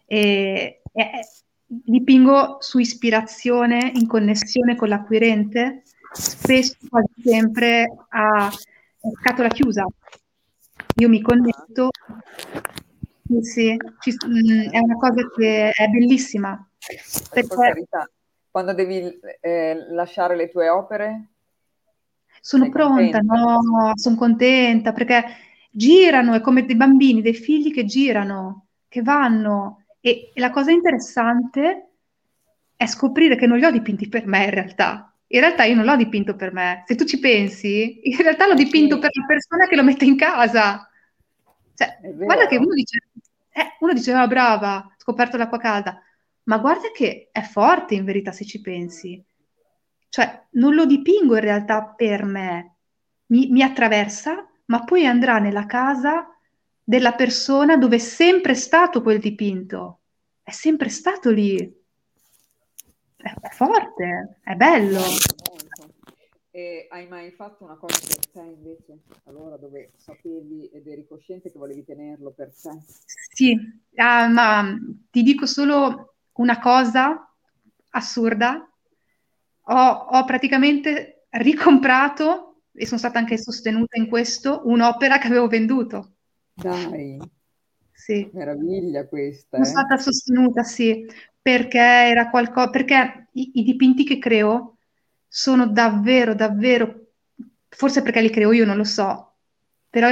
[0.05, 1.09] E, e,
[1.65, 8.51] dipingo su ispirazione, in connessione con l'acquirente, spesso quasi sempre a
[9.19, 9.85] scatola chiusa.
[10.95, 11.89] Io mi connetto,
[13.23, 16.69] sì, sì, ci, mh, mm, è una cosa che è bellissima.
[17.31, 17.87] Perché...
[18.49, 21.27] Quando devi eh, lasciare le tue opere?
[22.41, 23.35] Sono pronta, contenta?
[23.35, 25.23] no, sono contenta perché
[25.69, 29.83] girano, è come dei bambini, dei figli che girano, che vanno.
[30.01, 31.91] E, e la cosa interessante
[32.75, 35.85] è scoprire che non li ho dipinti per me in realtà, in realtà io non
[35.85, 36.83] l'ho dipinto per me.
[36.85, 40.17] Se tu ci pensi, in realtà l'ho dipinto per la persona che lo mette in
[40.17, 40.89] casa.
[41.73, 42.99] Cioè, guarda che uno dice,
[43.51, 46.01] eh, uno diceva, oh, brava, ho scoperto l'acqua calda,
[46.43, 49.23] ma guarda che è forte in verità se ci pensi.
[50.09, 52.75] Cioè, non lo dipingo in realtà per me,
[53.27, 56.27] mi, mi attraversa, ma poi andrà nella casa
[56.83, 59.99] della persona dove è sempre stato quel dipinto.
[60.43, 61.80] È sempre stato lì
[63.21, 64.99] è forte, è bello.
[66.53, 68.99] E hai mai fatto una cosa per te invece?
[69.23, 72.71] Allora dove sapevi ed eri cosciente che volevi tenerlo per te?
[73.05, 74.77] Sì, uh, ma
[75.09, 77.33] ti dico solo una cosa
[77.91, 78.69] assurda.
[79.65, 86.15] Ho, ho praticamente ricomprato, e sono stata anche sostenuta in questo, un'opera che avevo venduto.
[86.53, 87.17] Dai.
[87.93, 88.29] Sì.
[88.33, 89.63] Meraviglia questa.
[89.63, 89.69] Sono eh?
[89.69, 91.05] stata sostenuta, sì
[91.41, 94.77] perché era qualcosa, perché i, i dipinti che creo
[95.27, 97.07] sono davvero, davvero,
[97.69, 99.33] forse perché li creo io, non lo so,
[99.89, 100.09] però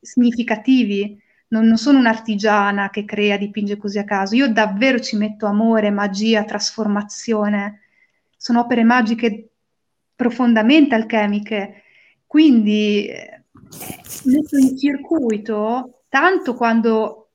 [0.00, 1.20] significativi.
[1.48, 4.36] Non, non, sono un'artigiana che crea, dipinge così a caso.
[4.36, 7.80] Io davvero ci metto amore, magia, trasformazione.
[8.36, 9.48] Sono opere magiche
[10.14, 11.82] profondamente alchemiche.
[12.24, 13.42] Quindi eh,
[14.26, 17.30] metto in circuito tanto quando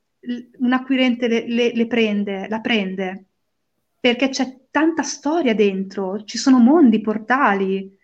[0.60, 3.26] un acquirente le, le, le prende, la prende,
[4.06, 7.98] perché c'è tanta storia dentro, ci sono mondi, portali.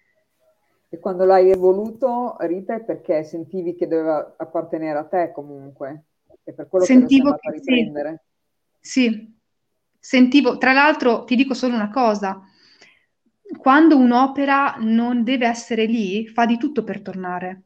[0.89, 6.05] E quando l'hai evoluto, Rita, è perché sentivi che doveva appartenere a te comunque?
[6.43, 8.23] E per quello Sentivo che lo sei a riprendere?
[8.79, 9.01] Sì.
[9.11, 9.37] sì,
[9.99, 12.41] sentivo, tra l'altro ti dico solo una cosa,
[13.59, 17.61] quando un'opera non deve essere lì, fa di tutto per tornare.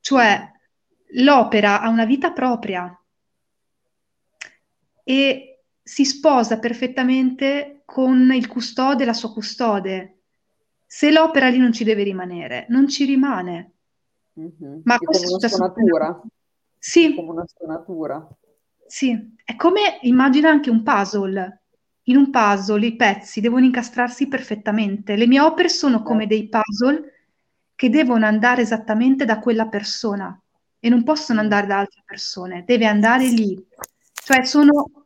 [0.00, 0.52] Cioè,
[1.12, 3.00] l'opera ha una vita propria
[5.04, 5.57] e
[5.88, 10.18] si sposa perfettamente con il custode e la sua custode.
[10.84, 13.72] Se l'opera lì non ci deve rimanere, non ci rimane.
[14.38, 14.80] Mm-hmm.
[14.84, 16.22] Ma è come una stonatura.
[16.78, 17.10] Sì.
[17.10, 18.28] È come una stonatura.
[18.86, 21.62] Sì, è come immagina anche un puzzle.
[22.02, 25.16] In un puzzle i pezzi devono incastrarsi perfettamente.
[25.16, 26.34] Le mie opere sono come certo.
[26.34, 27.12] dei puzzle
[27.74, 30.38] che devono andare esattamente da quella persona
[30.80, 31.44] e non possono mm.
[31.44, 33.58] andare da altre persone, deve andare lì.
[34.12, 34.97] Cioè sono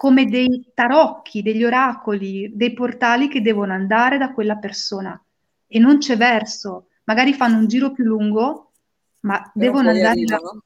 [0.00, 5.22] come dei tarocchi, degli oracoli, dei portali che devono andare da quella persona
[5.66, 6.86] e non c'è verso.
[7.04, 8.72] Magari fanno un giro più lungo,
[9.20, 10.62] ma Però devono andare arrivano.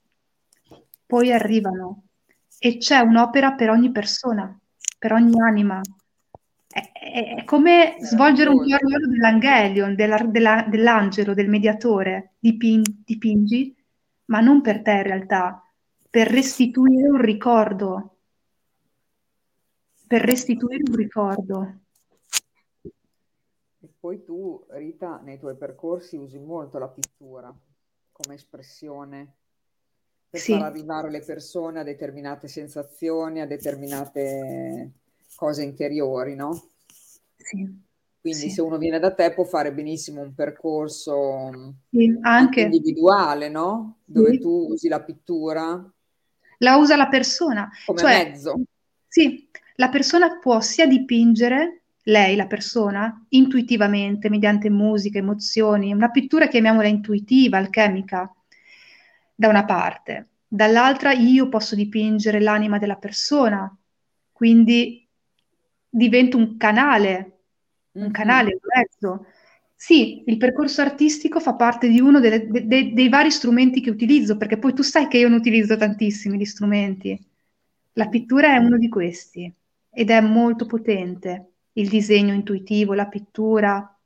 [0.68, 0.78] là.
[1.04, 2.02] Poi arrivano.
[2.60, 4.56] E c'è un'opera per ogni persona,
[5.00, 5.80] per ogni anima.
[6.68, 12.34] È, è, è come svolgere un po' il ruolo dell'angelion, della, della, dell'angelo, del mediatore.
[12.38, 13.74] Dipin, dipingi,
[14.26, 15.60] ma non per te in realtà,
[16.08, 18.13] per restituire un ricordo
[20.14, 21.78] per restituire un ricordo.
[23.80, 27.52] E poi tu, Rita, nei tuoi percorsi usi molto la pittura
[28.12, 29.34] come espressione
[30.30, 30.52] per sì.
[30.52, 34.92] far arrivare le persone a determinate sensazioni, a determinate
[35.34, 36.68] cose interiori, no?
[37.36, 37.82] Sì.
[38.20, 38.50] Quindi sì.
[38.50, 42.60] se uno viene da te può fare benissimo un percorso sì, anche.
[42.60, 43.96] individuale, no?
[44.04, 45.92] Dove tu usi la pittura.
[46.58, 47.68] La usa la persona.
[47.84, 48.62] Come cioè, mezzo.
[49.08, 56.48] Sì, la persona può sia dipingere, lei, la persona, intuitivamente, mediante musica, emozioni, una pittura
[56.48, 58.32] chiamiamola intuitiva, alchemica,
[59.34, 60.28] da una parte.
[60.46, 63.74] Dall'altra io posso dipingere l'anima della persona,
[64.30, 65.08] quindi
[65.88, 67.38] divento un canale,
[67.92, 68.10] un mm-hmm.
[68.12, 69.26] canale, un mezzo.
[69.74, 73.90] Sì, il percorso artistico fa parte di uno delle, de, de, dei vari strumenti che
[73.90, 77.18] utilizzo, perché poi tu sai che io non utilizzo tantissimi gli strumenti.
[77.94, 79.52] La pittura è uno di questi
[79.94, 83.96] ed è molto potente il disegno intuitivo, la pittura.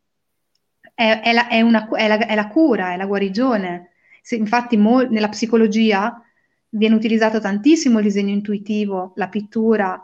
[0.94, 3.90] è, è, la, è, una, è, la, è la cura, è la guarigione.
[4.22, 6.22] Se, infatti mo, nella psicologia
[6.70, 10.02] viene utilizzato tantissimo il disegno intuitivo, la pittura,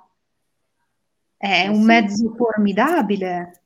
[1.37, 3.61] è un mezzo formidabile.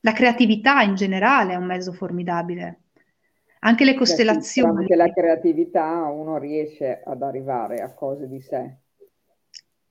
[0.00, 2.80] La creatività in generale è un mezzo formidabile.
[3.60, 4.80] Anche le costellazioni.
[4.80, 8.76] Anche la creatività uno riesce ad arrivare a cose di sé,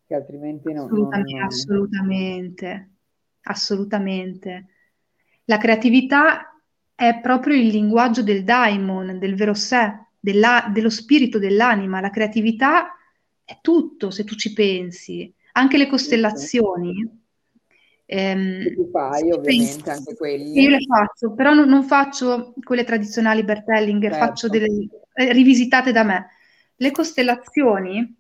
[0.09, 0.85] che altrimenti non...
[0.85, 1.43] Assolutamente, non...
[1.43, 2.89] assolutamente,
[3.41, 4.65] assolutamente.
[5.45, 6.59] La creatività
[6.95, 12.01] è proprio il linguaggio del daimon, del vero sé, della, dello spirito dell'anima.
[12.01, 12.95] La creatività
[13.43, 15.31] è tutto, se tu ci pensi.
[15.51, 17.17] Anche le costellazioni.
[18.05, 20.59] Ehm, tu fai ovviamente pensi, anche quelle.
[20.59, 24.25] Io le faccio, però non, non faccio quelle tradizionali Bertellinger, certo.
[24.25, 26.29] faccio delle eh, rivisitate da me.
[26.77, 28.18] Le costellazioni,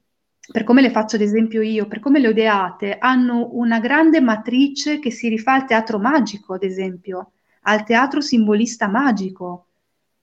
[0.51, 4.19] per come le faccio ad esempio io, per come le ho ideate, hanno una grande
[4.19, 7.31] matrice che si rifà al teatro magico, ad esempio,
[7.61, 9.67] al teatro simbolista magico,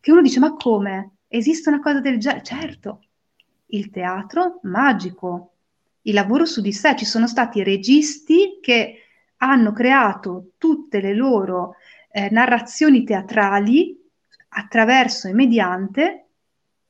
[0.01, 1.11] che uno dice ma come?
[1.29, 2.43] Esiste una cosa del genere?
[2.43, 3.05] Certo,
[3.67, 5.53] il teatro magico,
[6.03, 6.97] il lavoro su di sé.
[6.97, 9.03] Ci sono stati registi che
[9.39, 11.77] hanno creato tutte le loro
[12.11, 14.01] eh, narrazioni teatrali
[14.49, 16.26] attraverso e mediante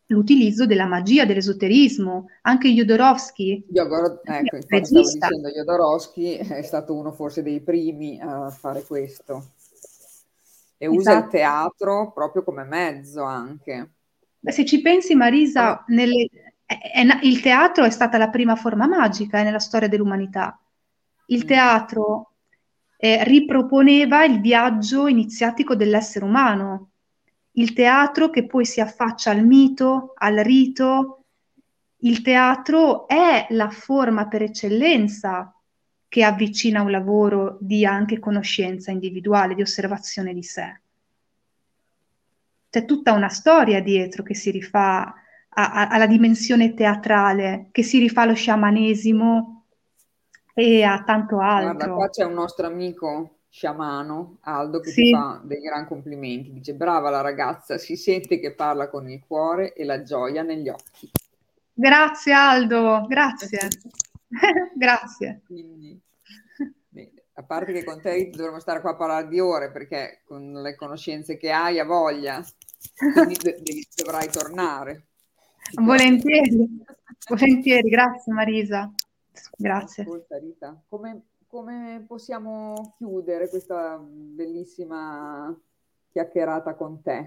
[0.06, 2.28] l'utilizzo della magia, dell'esoterismo.
[2.42, 8.82] Anche Jodorowsky, Jogor- ecco, stavo dicendo, Jodorowsky è stato uno forse dei primi a fare
[8.84, 9.52] questo.
[10.78, 10.98] E esatto.
[10.98, 11.30] usa il esatto.
[11.30, 13.90] teatro proprio come mezzo anche.
[14.40, 16.28] Se ci pensi, Marisa, nelle,
[16.64, 20.60] è, è, il teatro è stata la prima forma magica eh, nella storia dell'umanità.
[21.26, 21.48] Il mm.
[21.48, 22.30] teatro
[22.98, 26.90] eh, riproponeva il viaggio iniziatico dell'essere umano,
[27.58, 31.24] il teatro che poi si affaccia al mito, al rito.
[31.98, 35.54] Il teatro è la forma per eccellenza
[36.08, 40.80] che avvicina un lavoro di anche conoscenza individuale, di osservazione di sé.
[42.68, 45.14] C'è tutta una storia dietro che si rifà
[45.48, 49.64] a, a, alla dimensione teatrale, che si rifà allo sciamanesimo
[50.52, 51.74] e a tanto altro.
[51.74, 55.04] Guarda, qua c'è un nostro amico sciamano, Aldo, che sì.
[55.04, 56.52] ti fa dei gran complimenti.
[56.52, 60.68] Dice, brava la ragazza, si sente che parla con il cuore e la gioia negli
[60.68, 61.10] occhi.
[61.72, 63.68] Grazie Aldo, grazie.
[64.76, 65.40] grazie.
[65.46, 65.98] Quindi,
[67.32, 70.74] a parte che con te dovremmo stare qua a parlare di ore perché con le
[70.74, 72.44] conoscenze che hai ha voglia,
[73.14, 75.06] quindi devi, dovrai tornare.
[75.80, 76.84] Volentieri,
[77.26, 78.92] volentieri, grazie Marisa.
[79.56, 80.02] Grazie.
[80.02, 81.22] Ascolta Rita, come,
[81.56, 85.58] come possiamo chiudere questa bellissima
[86.12, 87.24] chiacchierata con te?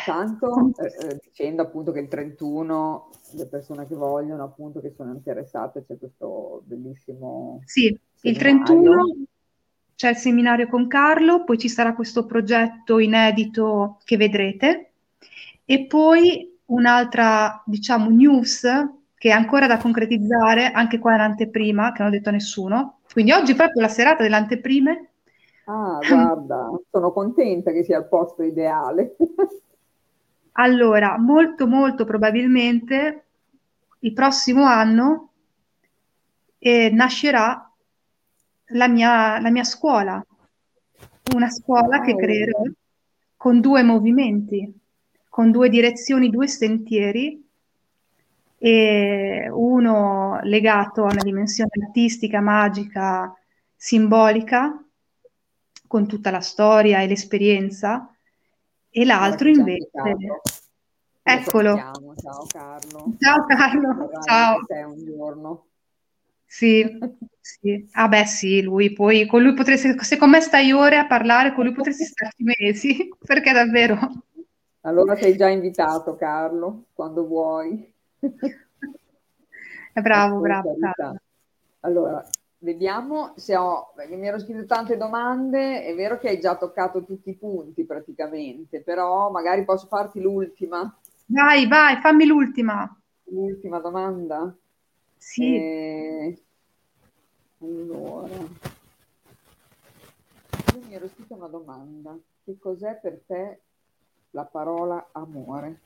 [0.00, 5.12] Intanto eh, eh, dicendo appunto che il 31 le persone che vogliono appunto che sono
[5.12, 9.16] interessate c'è questo bellissimo Sì, il 31
[9.94, 14.90] c'è il seminario con Carlo, poi ci sarà questo progetto inedito che vedrete
[15.64, 18.66] e poi un'altra diciamo news
[19.24, 22.98] che è ancora da concretizzare, anche qua in anteprima, che non ho detto a nessuno.
[23.10, 25.12] Quindi oggi è proprio la serata delle anteprime.
[25.64, 29.16] Ah, guarda, sono contenta che sia il posto ideale.
[30.56, 33.24] Allora, molto molto probabilmente
[34.00, 35.30] il prossimo anno
[36.58, 37.72] eh, nascerà
[38.66, 40.24] la mia, la mia, scuola,
[41.34, 42.04] una scuola wow.
[42.04, 42.62] che creerò
[43.36, 44.72] con due movimenti,
[45.28, 47.43] con due direzioni, due sentieri,
[48.64, 53.30] e uno legato a una dimensione artistica, magica,
[53.76, 54.82] simbolica,
[55.86, 58.10] con tutta la storia e l'esperienza,
[58.88, 59.90] e l'altro invece...
[61.22, 61.76] Eccolo.
[61.76, 63.14] Ciao Carlo.
[63.18, 64.10] Ciao Carlo.
[64.22, 64.58] Ciao.
[64.86, 65.66] un giorno.
[66.46, 66.98] Sì,
[67.40, 67.86] sì.
[67.92, 71.52] Ah beh sì, lui poi, con lui potresti, se con me stai ore a parlare,
[71.52, 73.98] con lui potresti starci mesi, perché davvero...
[74.86, 77.92] Allora sei già invitato Carlo, quando vuoi.
[79.92, 80.76] È bravo, bravo.
[81.80, 82.26] Allora,
[82.64, 87.28] Vediamo se ho, mi ero scritto tante domande, è vero che hai già toccato tutti
[87.28, 90.98] i punti praticamente, però magari posso farti l'ultima.
[91.26, 92.90] Vai, vai, fammi l'ultima.
[93.24, 94.56] L'ultima domanda?
[95.18, 95.56] Sì.
[95.56, 96.42] Eh,
[97.60, 98.34] allora,
[100.72, 102.16] io mi ero scritto una domanda.
[102.44, 103.60] Che cos'è per te
[104.30, 105.80] la parola amore?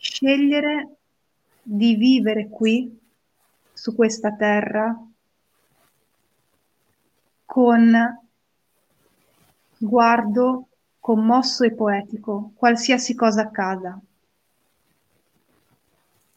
[0.00, 0.96] Scegliere
[1.62, 2.98] di vivere qui,
[3.70, 4.98] su questa terra,
[7.44, 8.18] con
[9.76, 10.68] guardo
[10.98, 14.00] commosso e poetico, qualsiasi cosa accada.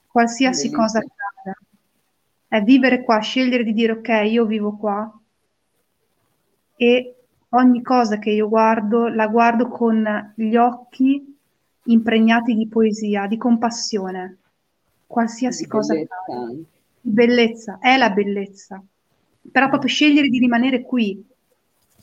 [0.08, 0.82] Qualsiasi Bellissimo.
[0.82, 1.58] cosa accada.
[2.50, 5.20] è vivere qua, scegliere di dire ok, io vivo qua
[6.76, 7.16] e
[7.50, 11.33] ogni cosa che io guardo la guardo con gli occhi
[11.86, 14.38] impregnati di poesia, di compassione,
[15.06, 16.54] qualsiasi di cosa accada.
[17.02, 18.82] Bellezza, è la bellezza.
[19.52, 21.22] Però proprio scegliere di rimanere qui,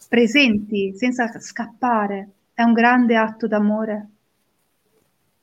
[0.09, 4.09] presenti, senza scappare, è un grande atto d'amore.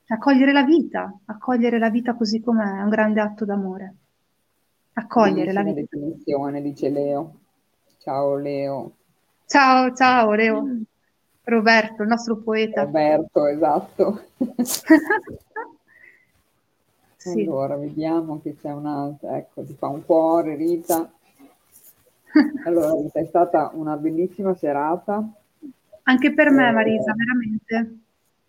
[0.10, 3.96] Accogliere la vita, accogliere la vita così com'è, è un grande atto d'amore.
[4.94, 5.82] Accogliere la vita.
[5.82, 7.40] definizione, dice Leo.
[7.98, 8.92] Ciao Leo.
[9.46, 10.82] Ciao, ciao Leo.
[11.48, 12.84] Roberto, il nostro poeta.
[12.84, 14.22] Roberto, esatto.
[17.16, 17.44] sì.
[17.44, 19.38] Allora, vediamo che c'è un'altra.
[19.38, 21.10] Ecco, ti fa un cuore, Rita.
[22.66, 25.26] Allora, Rita, è stata una bellissima serata.
[26.04, 28.00] Anche per me, eh, Marisa, veramente.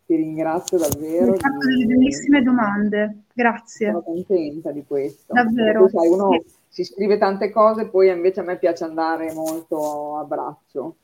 [0.04, 1.32] Ti ringrazio davvero.
[1.32, 3.90] Hai fatto delle bellissime domande, grazie.
[3.90, 5.32] Sono contenta di questo.
[5.32, 5.86] Davvero.
[5.86, 6.42] Tu sai, uno sì.
[6.66, 10.96] si scrive tante cose, poi invece a me piace andare molto a braccio,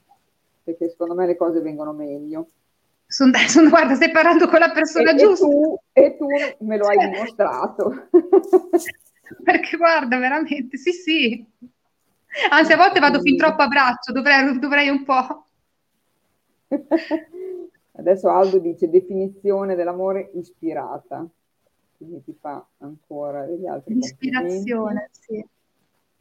[0.65, 2.49] perché secondo me le cose vengono meglio.
[3.07, 5.47] Sono, sono, guarda, stai parlando con la persona e, giusta.
[5.47, 7.11] E tu, e tu me lo hai cioè.
[7.11, 8.09] dimostrato.
[9.45, 11.47] perché guarda, veramente, sì, sì.
[12.51, 15.47] Anzi, a volte vado fin troppo a braccio, dovrei, dovrei un po'.
[17.97, 21.25] Adesso Aldo dice definizione dell'amore ispirata,
[21.97, 25.47] quindi ti fa ancora degli altri Ispirazione, sì.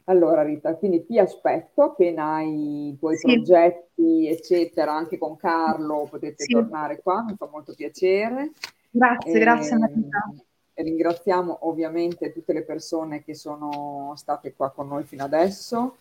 [0.04, 3.26] Allora Rita, quindi ti aspetto appena hai i tuoi sì.
[3.26, 6.52] progetti, eccetera, anche con Carlo potete sì.
[6.52, 8.52] tornare qua, mi fa molto piacere.
[8.90, 10.30] Grazie, e, grazie Marita.
[10.74, 15.96] E ringraziamo ovviamente tutte le persone che sono state qua con noi fino adesso.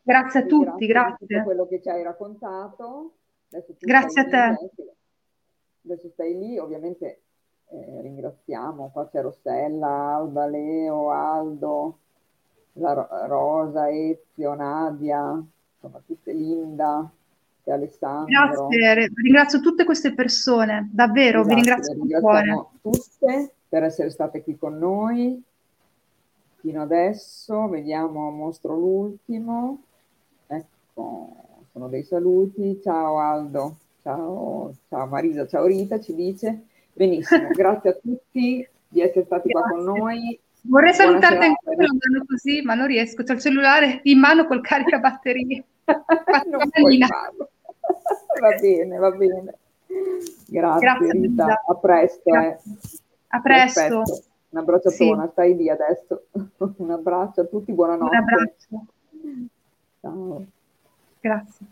[0.00, 1.26] Grazie a tutti, grazie.
[1.26, 3.12] Per quello che ci hai raccontato.
[3.78, 4.70] Grazie a te.
[4.76, 4.90] Lì,
[5.84, 7.20] adesso stai lì, ovviamente
[7.66, 11.98] eh, ringraziamo, qua c'è Rossella, Alba, Leo, Aldo,
[12.74, 15.42] la Rosa, Ezio, Nadia,
[15.74, 17.10] insomma tutte Linda
[17.64, 18.68] e Alessandro.
[18.68, 22.66] Grazie, ringrazio tutte queste persone, davvero, esatto, vi ringrazio con cuore.
[22.80, 25.42] tutte per essere state qui con noi
[26.56, 29.82] fino adesso, vediamo, mostro l'ultimo,
[30.46, 31.42] ecco
[31.72, 32.80] sono dei saluti.
[32.82, 36.66] Ciao Aldo, ciao, ciao Marisa, ciao Rita, ci dice.
[36.92, 39.70] Benissimo, grazie a tutti di essere stati grazie.
[39.70, 40.38] qua con noi.
[40.64, 43.24] Vorrei salutarti ancora mano così, ma non riesco.
[43.24, 45.64] C'ho il cellulare in mano col caricabatterie.
[46.50, 47.50] non puoi farlo.
[48.40, 49.54] va bene, va bene.
[50.46, 52.34] Grazie, grazie Rita, Rita, a presto.
[52.34, 52.58] Eh.
[53.28, 53.80] A presto.
[53.80, 54.22] Perfetto.
[54.50, 55.30] Un abbracciatona, sì.
[55.32, 56.26] stai lì adesso.
[56.76, 58.16] Un abbraccio a tutti, buonanotte.
[58.16, 58.86] Un abbraccio.
[60.00, 60.44] Ciao.
[61.20, 61.66] Grazie.